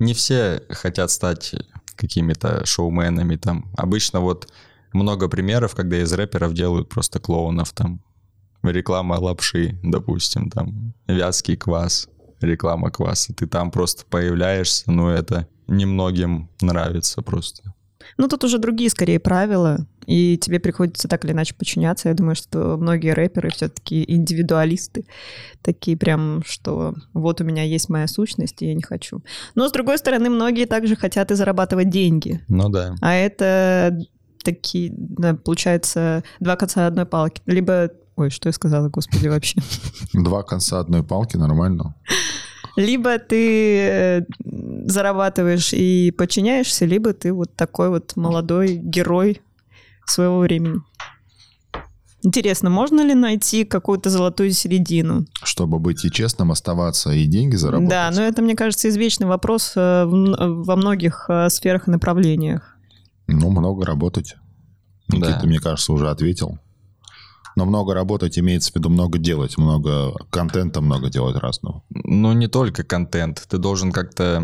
[0.00, 1.54] Не все хотят стать
[1.94, 3.72] какими-то шоуменами там.
[3.76, 4.52] Обычно вот
[4.92, 8.02] много примеров, когда из рэперов делают просто клоунов там.
[8.64, 12.08] Реклама лапши, допустим, там вязкий квас,
[12.40, 13.32] реклама кваса.
[13.32, 17.72] Ты там просто появляешься, но это немногим нравится просто.
[18.16, 22.08] Ну, тут уже другие, скорее, правила, и тебе приходится так или иначе подчиняться.
[22.08, 25.06] Я думаю, что многие рэперы все-таки индивидуалисты,
[25.62, 29.22] такие прям, что вот у меня есть моя сущность, и я не хочу.
[29.54, 32.40] Но, с другой стороны, многие также хотят и зарабатывать деньги.
[32.48, 32.94] Ну да.
[33.00, 33.98] А это
[34.44, 37.42] такие, да, получается, два конца одной палки.
[37.46, 37.90] Либо...
[38.16, 39.60] Ой, что я сказала, господи, вообще?
[40.12, 41.96] Два конца одной палки, нормально.
[42.76, 49.42] Либо ты э, зарабатываешь и подчиняешься, либо ты вот такой вот молодой герой
[50.06, 50.80] своего времени.
[52.24, 55.26] Интересно, можно ли найти какую-то золотую середину?
[55.42, 57.90] Чтобы быть и честным, оставаться и деньги заработать?
[57.90, 62.78] Да, но это, мне кажется, извечный вопрос э, во многих э, сферах и направлениях.
[63.26, 64.36] Ну, много работать.
[65.08, 65.46] Никита, да.
[65.46, 66.58] мне кажется, уже ответил.
[67.56, 71.84] Но много работать имеется в виду много делать, много контента много делать разного.
[71.90, 73.44] Ну, не только контент.
[73.48, 74.42] Ты должен как-то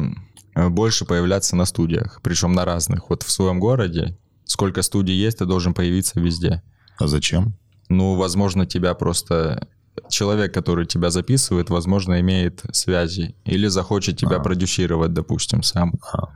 [0.55, 3.09] больше появляться на студиях, причем на разных.
[3.09, 4.19] Вот в своем городе
[4.51, 6.63] сколько студий есть, ты должен появиться везде.
[6.99, 7.55] А зачем?
[7.89, 9.69] Ну, возможно, тебя просто
[10.09, 14.41] человек, который тебя записывает, возможно, имеет связи или захочет тебя а.
[14.41, 15.95] продюсировать, допустим, сам.
[16.13, 16.31] А.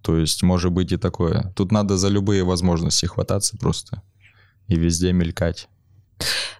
[0.00, 1.52] То есть, может быть и такое.
[1.56, 4.02] Тут надо за любые возможности хвататься просто
[4.66, 5.68] и везде мелькать.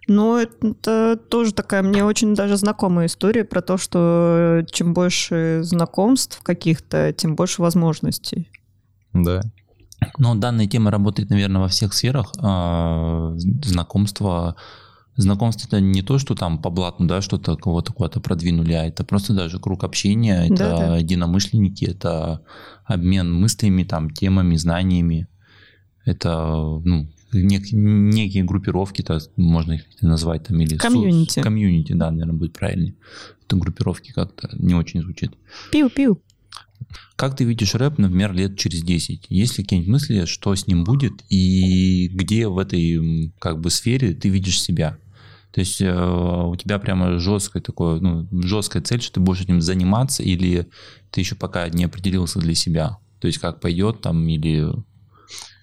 [0.07, 6.41] Ну, это тоже такая мне очень даже знакомая история про то, что чем больше знакомств
[6.43, 8.51] каких-то, тем больше возможностей.
[9.15, 9.41] Да.
[10.19, 12.33] Но данная тема работает, наверное, во всех сферах.
[12.41, 14.57] А, знакомство
[15.19, 19.03] Знакомство это не то, что там по блату, да, что-то кого-то куда-то продвинули, а это
[19.03, 20.97] просто даже круг общения, это да, да.
[20.97, 22.43] единомышленники, это
[22.85, 25.27] обмен мыслями, там, темами, знаниями.
[26.05, 31.43] Это, ну, нек- некие группировки, то можно их назвать там или комьюнити.
[31.43, 32.95] комьюнити, да, наверное, будет правильнее.
[33.45, 35.33] Это группировки как-то не очень звучит.
[35.73, 36.21] Пиу-пиу.
[37.17, 39.27] Как ты видишь рэп, например, лет через 10?
[39.29, 44.15] Есть ли какие-нибудь мысли, что с ним будет и где в этой как бы сфере
[44.15, 44.99] ты видишь себя?
[45.53, 49.61] То есть э, у тебя прямо жесткая такое, ну, жесткая цель, что ты будешь этим
[49.61, 50.69] заниматься, или
[51.11, 52.99] ты еще пока не определился для себя?
[53.21, 54.71] То есть как пойдет там, или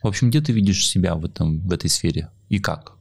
[0.03, 2.93] в общем, где ты видишь себя в, этом, в этой сфере и как?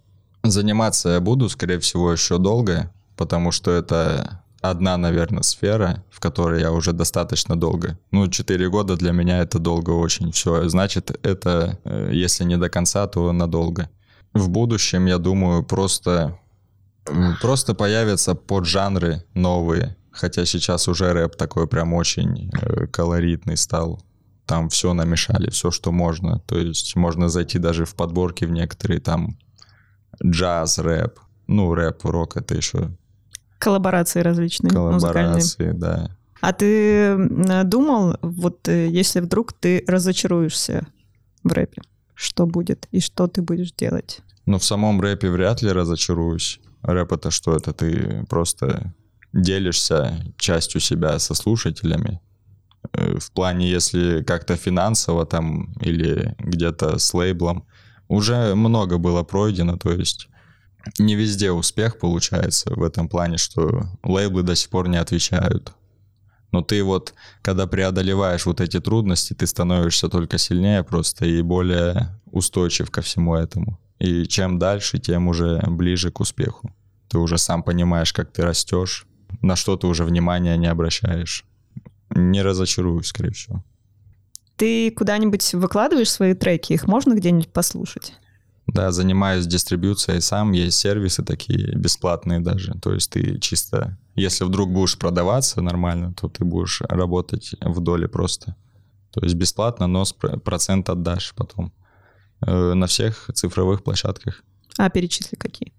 [0.42, 6.60] Заниматься я буду, скорее всего, еще долго, потому что это одна, наверное, сфера, в которой
[6.60, 7.98] я уже достаточно долго.
[8.10, 10.32] Ну, 4 года для меня это долго очень.
[10.32, 13.90] Все, значит, это, э, если не до конца, то надолго.
[14.32, 16.38] В будущем, я думаю, просто,
[17.40, 19.96] просто появятся поджанры новые.
[20.10, 24.00] Хотя сейчас уже рэп такой прям очень э, колоритный стал
[24.46, 26.40] там все намешали, все, что можно.
[26.40, 29.38] То есть можно зайти даже в подборки в некоторые там
[30.22, 31.18] джаз, рэп.
[31.46, 32.90] Ну, рэп, рок это еще...
[33.64, 35.80] Коллаборации различные, Коллаборации, музыкальные.
[35.80, 36.10] да.
[36.40, 37.16] А ты
[37.64, 40.86] думал, вот э, если вдруг ты разочаруешься
[41.42, 41.82] в рэпе,
[42.14, 44.20] что будет и что ты будешь делать?
[44.46, 46.60] Ну, в самом рэпе вряд ли разочаруюсь.
[46.82, 47.56] Рэп это что?
[47.56, 48.92] Это ты просто
[49.32, 52.20] делишься частью себя со слушателями.
[52.92, 57.64] Э, в плане, если как-то финансово там или где-то с лейблом,
[58.08, 60.28] уже много было пройдено, то есть
[60.98, 65.72] не везде успех получается в этом плане, что лейблы до сих пор не отвечают.
[66.52, 72.20] Но ты вот, когда преодолеваешь вот эти трудности, ты становишься только сильнее просто и более
[72.30, 73.80] устойчив ко всему этому.
[73.98, 76.72] И чем дальше, тем уже ближе к успеху.
[77.08, 79.06] Ты уже сам понимаешь, как ты растешь,
[79.40, 81.44] на что ты уже внимания не обращаешь
[82.14, 83.64] не разочаруюсь, скорее всего.
[84.56, 86.72] Ты куда-нибудь выкладываешь свои треки?
[86.72, 88.14] Их можно где-нибудь послушать?
[88.66, 90.52] Да, занимаюсь дистрибьюцией сам.
[90.52, 92.74] Есть сервисы такие бесплатные даже.
[92.80, 98.08] То есть ты чисто, если вдруг будешь продаваться нормально, то ты будешь работать в доле
[98.08, 98.56] просто.
[99.10, 100.04] То есть бесплатно, но
[100.44, 101.72] процент отдашь потом.
[102.46, 104.42] Э, на всех цифровых площадках.
[104.78, 105.72] А перечисли какие?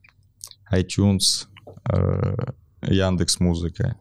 [0.71, 1.47] iTunes,
[1.89, 2.35] э,
[2.81, 3.95] Яндекс Музыка,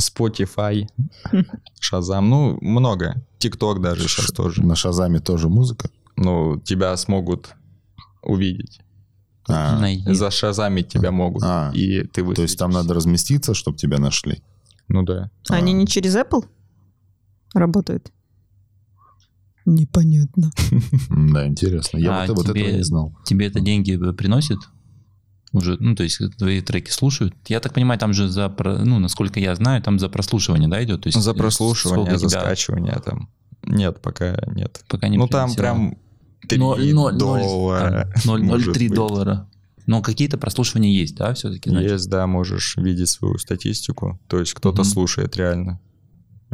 [0.00, 0.86] Spotify,
[1.80, 3.14] Shazam, ну, много.
[3.38, 4.62] TikTok даже сейчас тоже.
[4.62, 5.90] На Шазаме тоже музыка?
[6.16, 7.54] Ну, тебя смогут
[8.22, 8.80] увидеть.
[9.48, 9.80] А.
[10.06, 11.42] Зашазамить тебя могут.
[11.42, 14.42] А, и ты то есть там надо разместиться, чтобы тебя нашли?
[14.88, 15.30] Ну да.
[15.48, 15.74] Они А.
[15.76, 16.44] не через Apple
[17.54, 18.12] работают?
[19.64, 20.50] Непонятно.
[21.10, 21.98] Да, интересно.
[21.98, 23.14] Я А вот, вот тебе- этого не знал.
[23.24, 24.58] Тебе это деньги приносит?
[25.52, 27.34] Уже, ну, то есть твои треки слушают.
[27.48, 28.54] Я так понимаю, там же за,
[28.84, 31.02] ну, насколько я знаю, там за прослушивание, да, идет?
[31.02, 33.30] То есть За прослушивание, за тебя скачивание там.
[33.64, 34.82] Нет, пока нет.
[34.88, 35.96] Пока не ну там прям
[36.46, 38.12] 3 Ноль- ноль- ноль- доллара.
[38.14, 38.94] там, ноль- может 0,3 быть.
[38.96, 39.48] доллара.
[39.86, 41.70] Но какие-то прослушивания есть, да, все-таки?
[41.70, 44.20] Есть, да, можешь видеть свою статистику.
[44.28, 44.90] То есть кто-то Мгм.
[44.90, 45.80] слушает реально.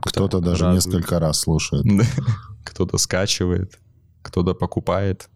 [0.01, 1.85] Кто-то Да, даже несколько раз слушает.
[1.85, 2.05] Да.
[2.65, 3.79] Кто-то скачивает,
[4.23, 5.29] кто-то покупает.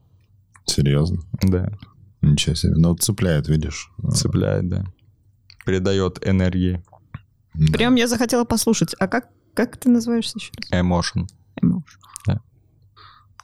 [0.64, 1.18] Серьезно.
[1.42, 1.70] Да,
[2.22, 2.74] Ничего себе.
[2.76, 3.90] Ну, цепляет, видишь.
[4.14, 4.84] цепляет, да.
[5.64, 6.82] Придает энергии.
[7.54, 7.72] Да.
[7.72, 8.94] Прям я захотела послушать.
[8.98, 10.80] А как, как ты называешься еще раз?
[10.82, 11.26] Emotion.
[11.62, 12.38] Emotion.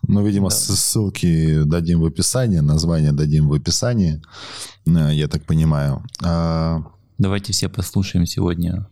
[0.09, 0.55] Ну, видимо, Да.
[0.57, 4.22] ссылки дадим в описании, название дадим в описании,
[4.86, 6.02] э, я так понимаю.
[6.22, 6.82] А,
[7.18, 8.86] Давайте все послушаем сегодня.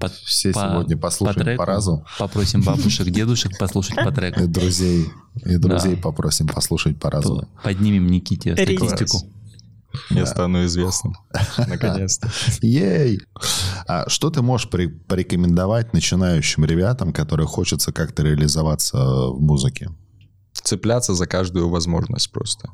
[0.00, 1.58] По, Все по- сегодня послушаем треку.
[1.58, 2.04] по разу.
[2.18, 4.44] Попросим бабушек, дедушек послушать по треку.
[4.44, 5.08] И друзей,
[5.44, 6.02] и друзей Да.
[6.02, 7.40] попросим послушать по разу.
[7.40, 9.26] То Поднимем Никите статистику.
[10.10, 10.26] Я Да.
[10.26, 11.14] стану известным.
[11.58, 12.30] Наконец-то.
[12.62, 13.20] Ей!
[13.86, 19.90] А что ты можешь при- порекомендовать начинающим ребятам, которые хочется как-то реализоваться в музыке?
[20.62, 22.70] Цепляться за каждую возможность просто.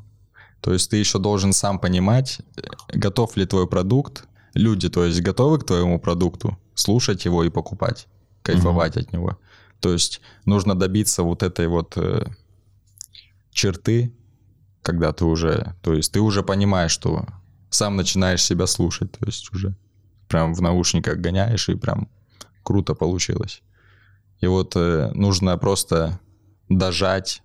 [0.61, 2.61] То есть ты еще должен сам понимать, э,
[2.93, 8.07] готов ли твой продукт, люди, то есть готовы к твоему продукту, слушать его и покупать,
[8.41, 9.37] кайфовать от него.
[9.79, 12.25] То есть нужно добиться вот этой вот э,
[13.51, 14.15] черты,
[14.81, 17.25] когда ты уже, то есть ты уже понимаешь, что
[17.69, 19.75] сам начинаешь себя слушать, то есть уже
[20.29, 22.09] прям в наушниках гоняешь и прям
[22.63, 23.61] круто получилось.
[24.39, 26.19] И вот э, нужно просто
[26.69, 27.42] дожать,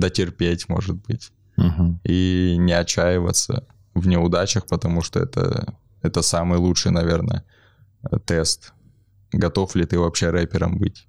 [0.00, 2.00] дотерпеть, может быть, Мгм.
[2.04, 7.44] и не отчаиваться в неудачах, потому что это, это самый лучший, наверное,
[8.10, 8.72] э, тест.
[9.32, 11.06] Готов ли ты вообще рэпером быть?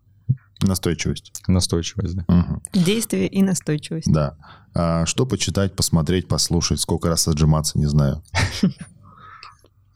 [0.61, 1.43] Настойчивость.
[1.47, 2.25] Настойчивость, да.
[2.27, 2.61] Мгм.
[2.73, 4.11] Действие и настойчивость.
[4.11, 4.37] Да.
[4.73, 6.79] А что почитать, посмотреть, послушать?
[6.79, 8.23] Сколько раз отжиматься, не знаю.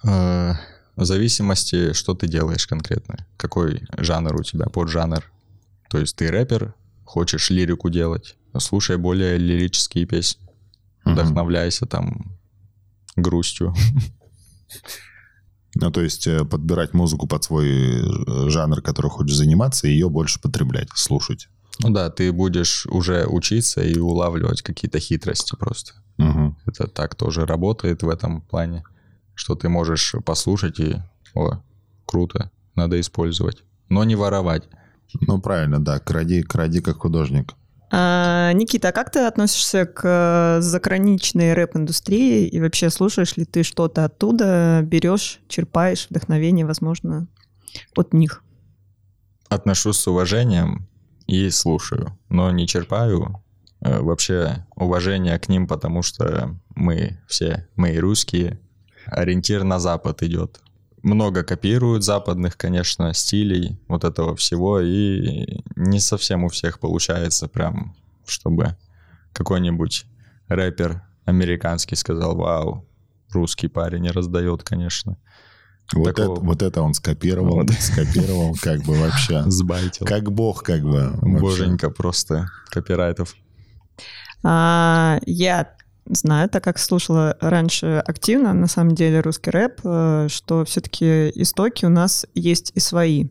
[0.04, 0.54] Э,
[0.96, 3.26] В зависимости, что ты делаешь конкретно.
[3.38, 5.24] Какой жанр у тебя, поджанр.
[5.90, 6.74] То есть ты рэпер,
[7.06, 10.48] хочешь лирику делать, слушай более лирические песни.
[11.06, 11.14] Мгм.
[11.14, 12.38] Вдохновляйся там
[13.16, 13.74] грустью.
[15.76, 20.10] Ну, то есть э, подбирать музыку под свой э, жанр, который хочешь заниматься, и ее
[20.10, 21.48] больше потреблять, слушать.
[21.80, 25.94] Ну да, ты будешь уже учиться и улавливать какие-то хитрости просто.
[26.18, 26.58] Мгм.
[26.66, 28.84] Это так тоже работает в этом плане,
[29.36, 30.98] что ты можешь послушать и,
[31.36, 31.62] о,
[32.06, 33.64] круто, надо использовать.
[33.88, 34.64] Но не воровать.
[35.22, 36.00] Ну, правильно, да.
[36.00, 37.54] Кради, кради как художник.
[37.92, 42.48] А, Никита, а как ты относишься к э, заграничной рэп-индустрии?
[42.48, 47.28] И вообще слушаешь ли ты что-то оттуда, берешь, черпаешь вдохновение, возможно,
[47.96, 48.44] от них?
[49.50, 50.88] Отношусь с уважением
[51.26, 53.44] и слушаю, но не черпаю
[53.82, 58.60] э, вообще уважение к ним, потому что мы все, мы русские,
[59.08, 60.62] ориентир на Запад идет.
[61.02, 67.96] Много копируют западных, конечно, стилей, вот этого всего, и не совсем у всех получается прям,
[68.26, 68.76] чтобы
[69.34, 70.06] какой-нибудь
[70.48, 72.86] рэпер американский сказал, вау,
[73.32, 75.18] русский парень не раздает, конечно.
[75.94, 76.36] Вот Такого.
[76.36, 77.72] это, вот это он скопировал, Вот.
[77.72, 79.44] скопировал как бы вообще.
[79.48, 80.06] Сбайтил.
[80.06, 81.12] Как бог как бы.
[81.14, 81.40] вообще.
[81.40, 83.36] Боженька просто копирайтов.
[84.44, 85.74] А, я
[86.10, 91.86] знаю, так как слушала раньше активно, на самом деле, русский рэп, э, что все-таки истоки
[91.86, 93.28] у нас есть и свои.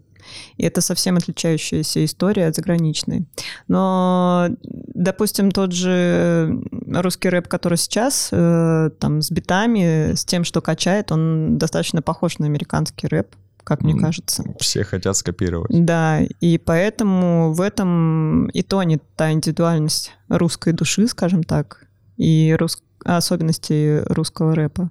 [0.56, 3.26] И это совсем отличающаяся история от заграничной.
[3.66, 10.60] Но, допустим, тот же русский рэп, который сейчас, э, там, с битами, с тем, что
[10.60, 14.44] качает, он достаточно похож на американский рэп, как мне кажется.
[14.58, 15.70] Все хотят скопировать.
[15.70, 21.87] Да, и поэтому в этом и тонет та индивидуальность русской души, скажем так,
[22.18, 22.82] и рус...
[23.04, 24.90] особенности русского рэпа.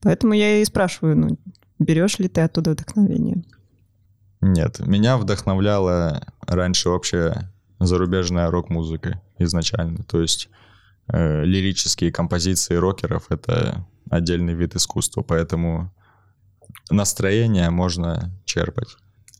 [0.00, 1.38] Поэтому я и спрашиваю, ну,
[1.78, 3.42] берешь ли ты оттуда вдохновение?
[4.40, 10.04] Нет, меня вдохновляла раньше вообще зарубежная рок-музыка изначально.
[10.04, 10.48] То есть
[11.12, 15.92] э, лирические композиции рокеров— это отдельный вид искусства, поэтому
[16.90, 18.96] настроение можно черпать.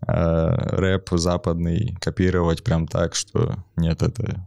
[0.07, 4.47] А рэп западный копировать прям так, что нет, это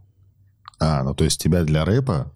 [0.80, 2.32] А, ну то есть тебя для рэпа,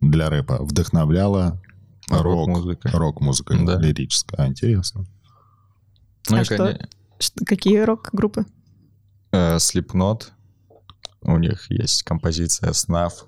[0.00, 1.60] для рэпа вдохновляла
[2.08, 2.90] рок, рок-музыка.
[2.92, 3.78] рок-музыка Да.
[3.78, 4.46] лирическая.
[4.46, 5.04] А, интересно.
[6.28, 6.78] Ну А и, что?
[7.46, 8.44] какие рок-группы?
[9.32, 10.24] Э, Slipknot.
[11.22, 13.26] У них есть композиция «Снав».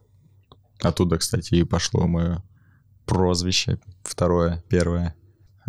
[0.80, 2.42] Оттуда, кстати, и пошло мое
[3.04, 3.78] прозвище.
[4.02, 5.14] Второе, первое.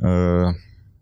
[0.02, 0.52] Э,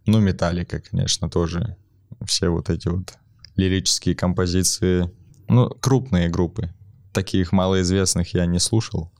[0.07, 1.77] Ну, Металлика, конечно, тоже.
[2.25, 3.13] Все вот эти вот
[3.55, 5.11] лирические композиции.
[5.47, 6.73] Ну, крупные группы.
[7.13, 9.11] Таких малоизвестных я не слушал,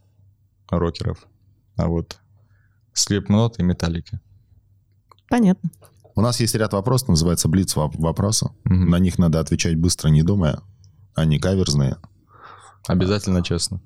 [0.80, 1.26] рокеров.
[1.78, 2.20] А вот
[2.96, 4.20] Slipknot и Металлика.
[5.30, 5.70] Понятно.
[6.16, 8.50] У нас есть ряд вопросов, называется Блиц воп- вопросы.
[8.66, 8.90] Мгм.
[8.90, 10.60] На них надо отвечать быстро, не думая.
[11.16, 11.98] Они каверзные.
[12.88, 13.82] Обязательно честно.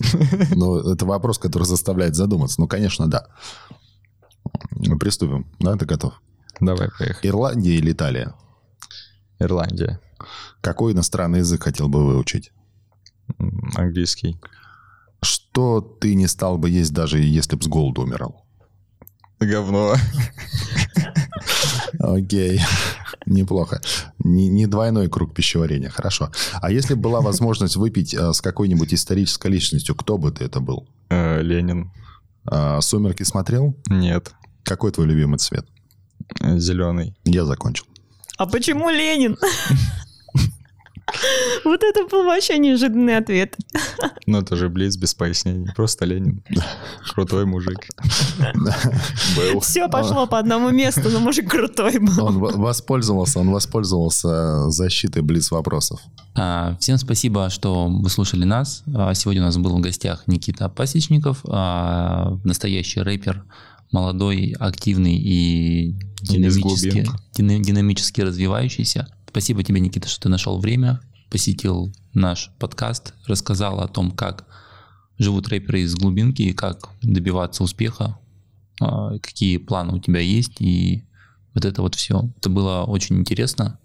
[0.54, 2.60] Но это вопрос, который заставляет задуматься.
[2.60, 3.26] Ну, конечно, да.
[4.72, 5.46] Ну, Приступим.
[5.58, 6.14] Да, ты готов?
[6.60, 7.28] Давай, поехали.
[7.28, 8.34] Ирландия или Италия?
[9.38, 10.00] Ирландия.
[10.60, 12.52] Какой иностранный язык хотел бы выучить?
[13.74, 14.38] Английский.
[15.22, 18.44] Что ты не стал бы есть, даже если бы с голоду умирал?
[19.40, 19.94] Говно.
[21.98, 22.60] Окей,
[23.26, 23.80] неплохо.
[24.18, 26.30] Не, не двойной круг пищеварения, хорошо.
[26.60, 30.60] А если бы была возможность выпить э, с какой-нибудь исторической личностью, кто бы ты это
[30.60, 30.88] был?
[31.08, 31.90] Э, Ленин.
[32.48, 33.74] А, «Сумерки» смотрел?
[33.88, 34.32] Нет.
[34.62, 35.66] Какой твой любимый цвет?
[36.40, 37.16] Зеленый.
[37.24, 37.86] Я закончил.
[38.38, 39.36] А почему Ленин?
[41.64, 43.56] Вот это был вообще неожиданный ответ.
[44.26, 45.68] Ну, это же Блиц без пояснений.
[45.76, 46.42] Просто Ленин.
[47.14, 47.78] Крутой мужик.
[49.36, 49.60] Был.
[49.60, 52.24] Все пошло по одному месту, но мужик крутой был.
[52.24, 56.00] Он во- воспользовался, он воспользовался защитой близ вопросов.
[56.34, 58.82] А, Всем спасибо, что вы слушали нас.
[58.94, 63.44] А, Сегодня у нас был в гостях Никита Пасечников, а, настоящий рэпер,
[63.92, 69.06] молодой, активный и динамически, динамически развивающийся.
[69.36, 74.46] Спасибо тебе, Никита, что ты нашел время, посетил наш подкаст, рассказал о том, как
[75.18, 78.18] живут рэперы из глубинки и как добиваться успеха,
[78.80, 81.04] а, какие планы у тебя есть и
[81.54, 82.30] вот это вот все.
[82.38, 83.78] Это было очень интересно.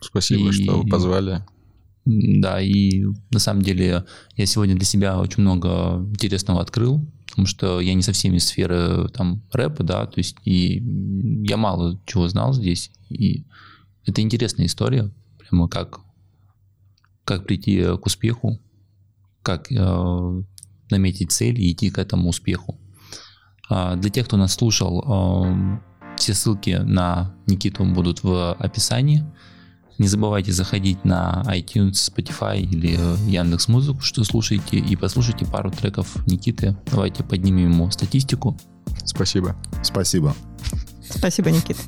[0.00, 1.44] Спасибо, И- что позвали.
[2.04, 7.80] Да, и на самом деле я сегодня для себя очень много интересного открыл, потому что
[7.80, 10.82] я не совсем из сферы там рэпа, да, то есть и
[11.48, 13.44] я мало чего знал здесь, и
[14.04, 16.00] это интересная история, прямо как,
[17.24, 18.60] как прийти к успеху,
[19.42, 20.42] как э,
[20.90, 22.78] наметить цель и идти к этому успеху.
[23.68, 25.82] А Для тех, кто нас слушал, эм,
[26.16, 29.24] все ссылки на Никиту будут в описании.
[29.98, 36.24] Не забывайте заходить на iTunes, Spotify или Яндекс Музыку, что слушаете, и послушайте пару треков
[36.26, 36.76] Никиты.
[36.90, 38.56] Давайте поднимем ему статистику.
[39.04, 39.56] Спасибо.
[39.82, 40.34] Спасибо.
[41.10, 41.80] Спасибо, Никита.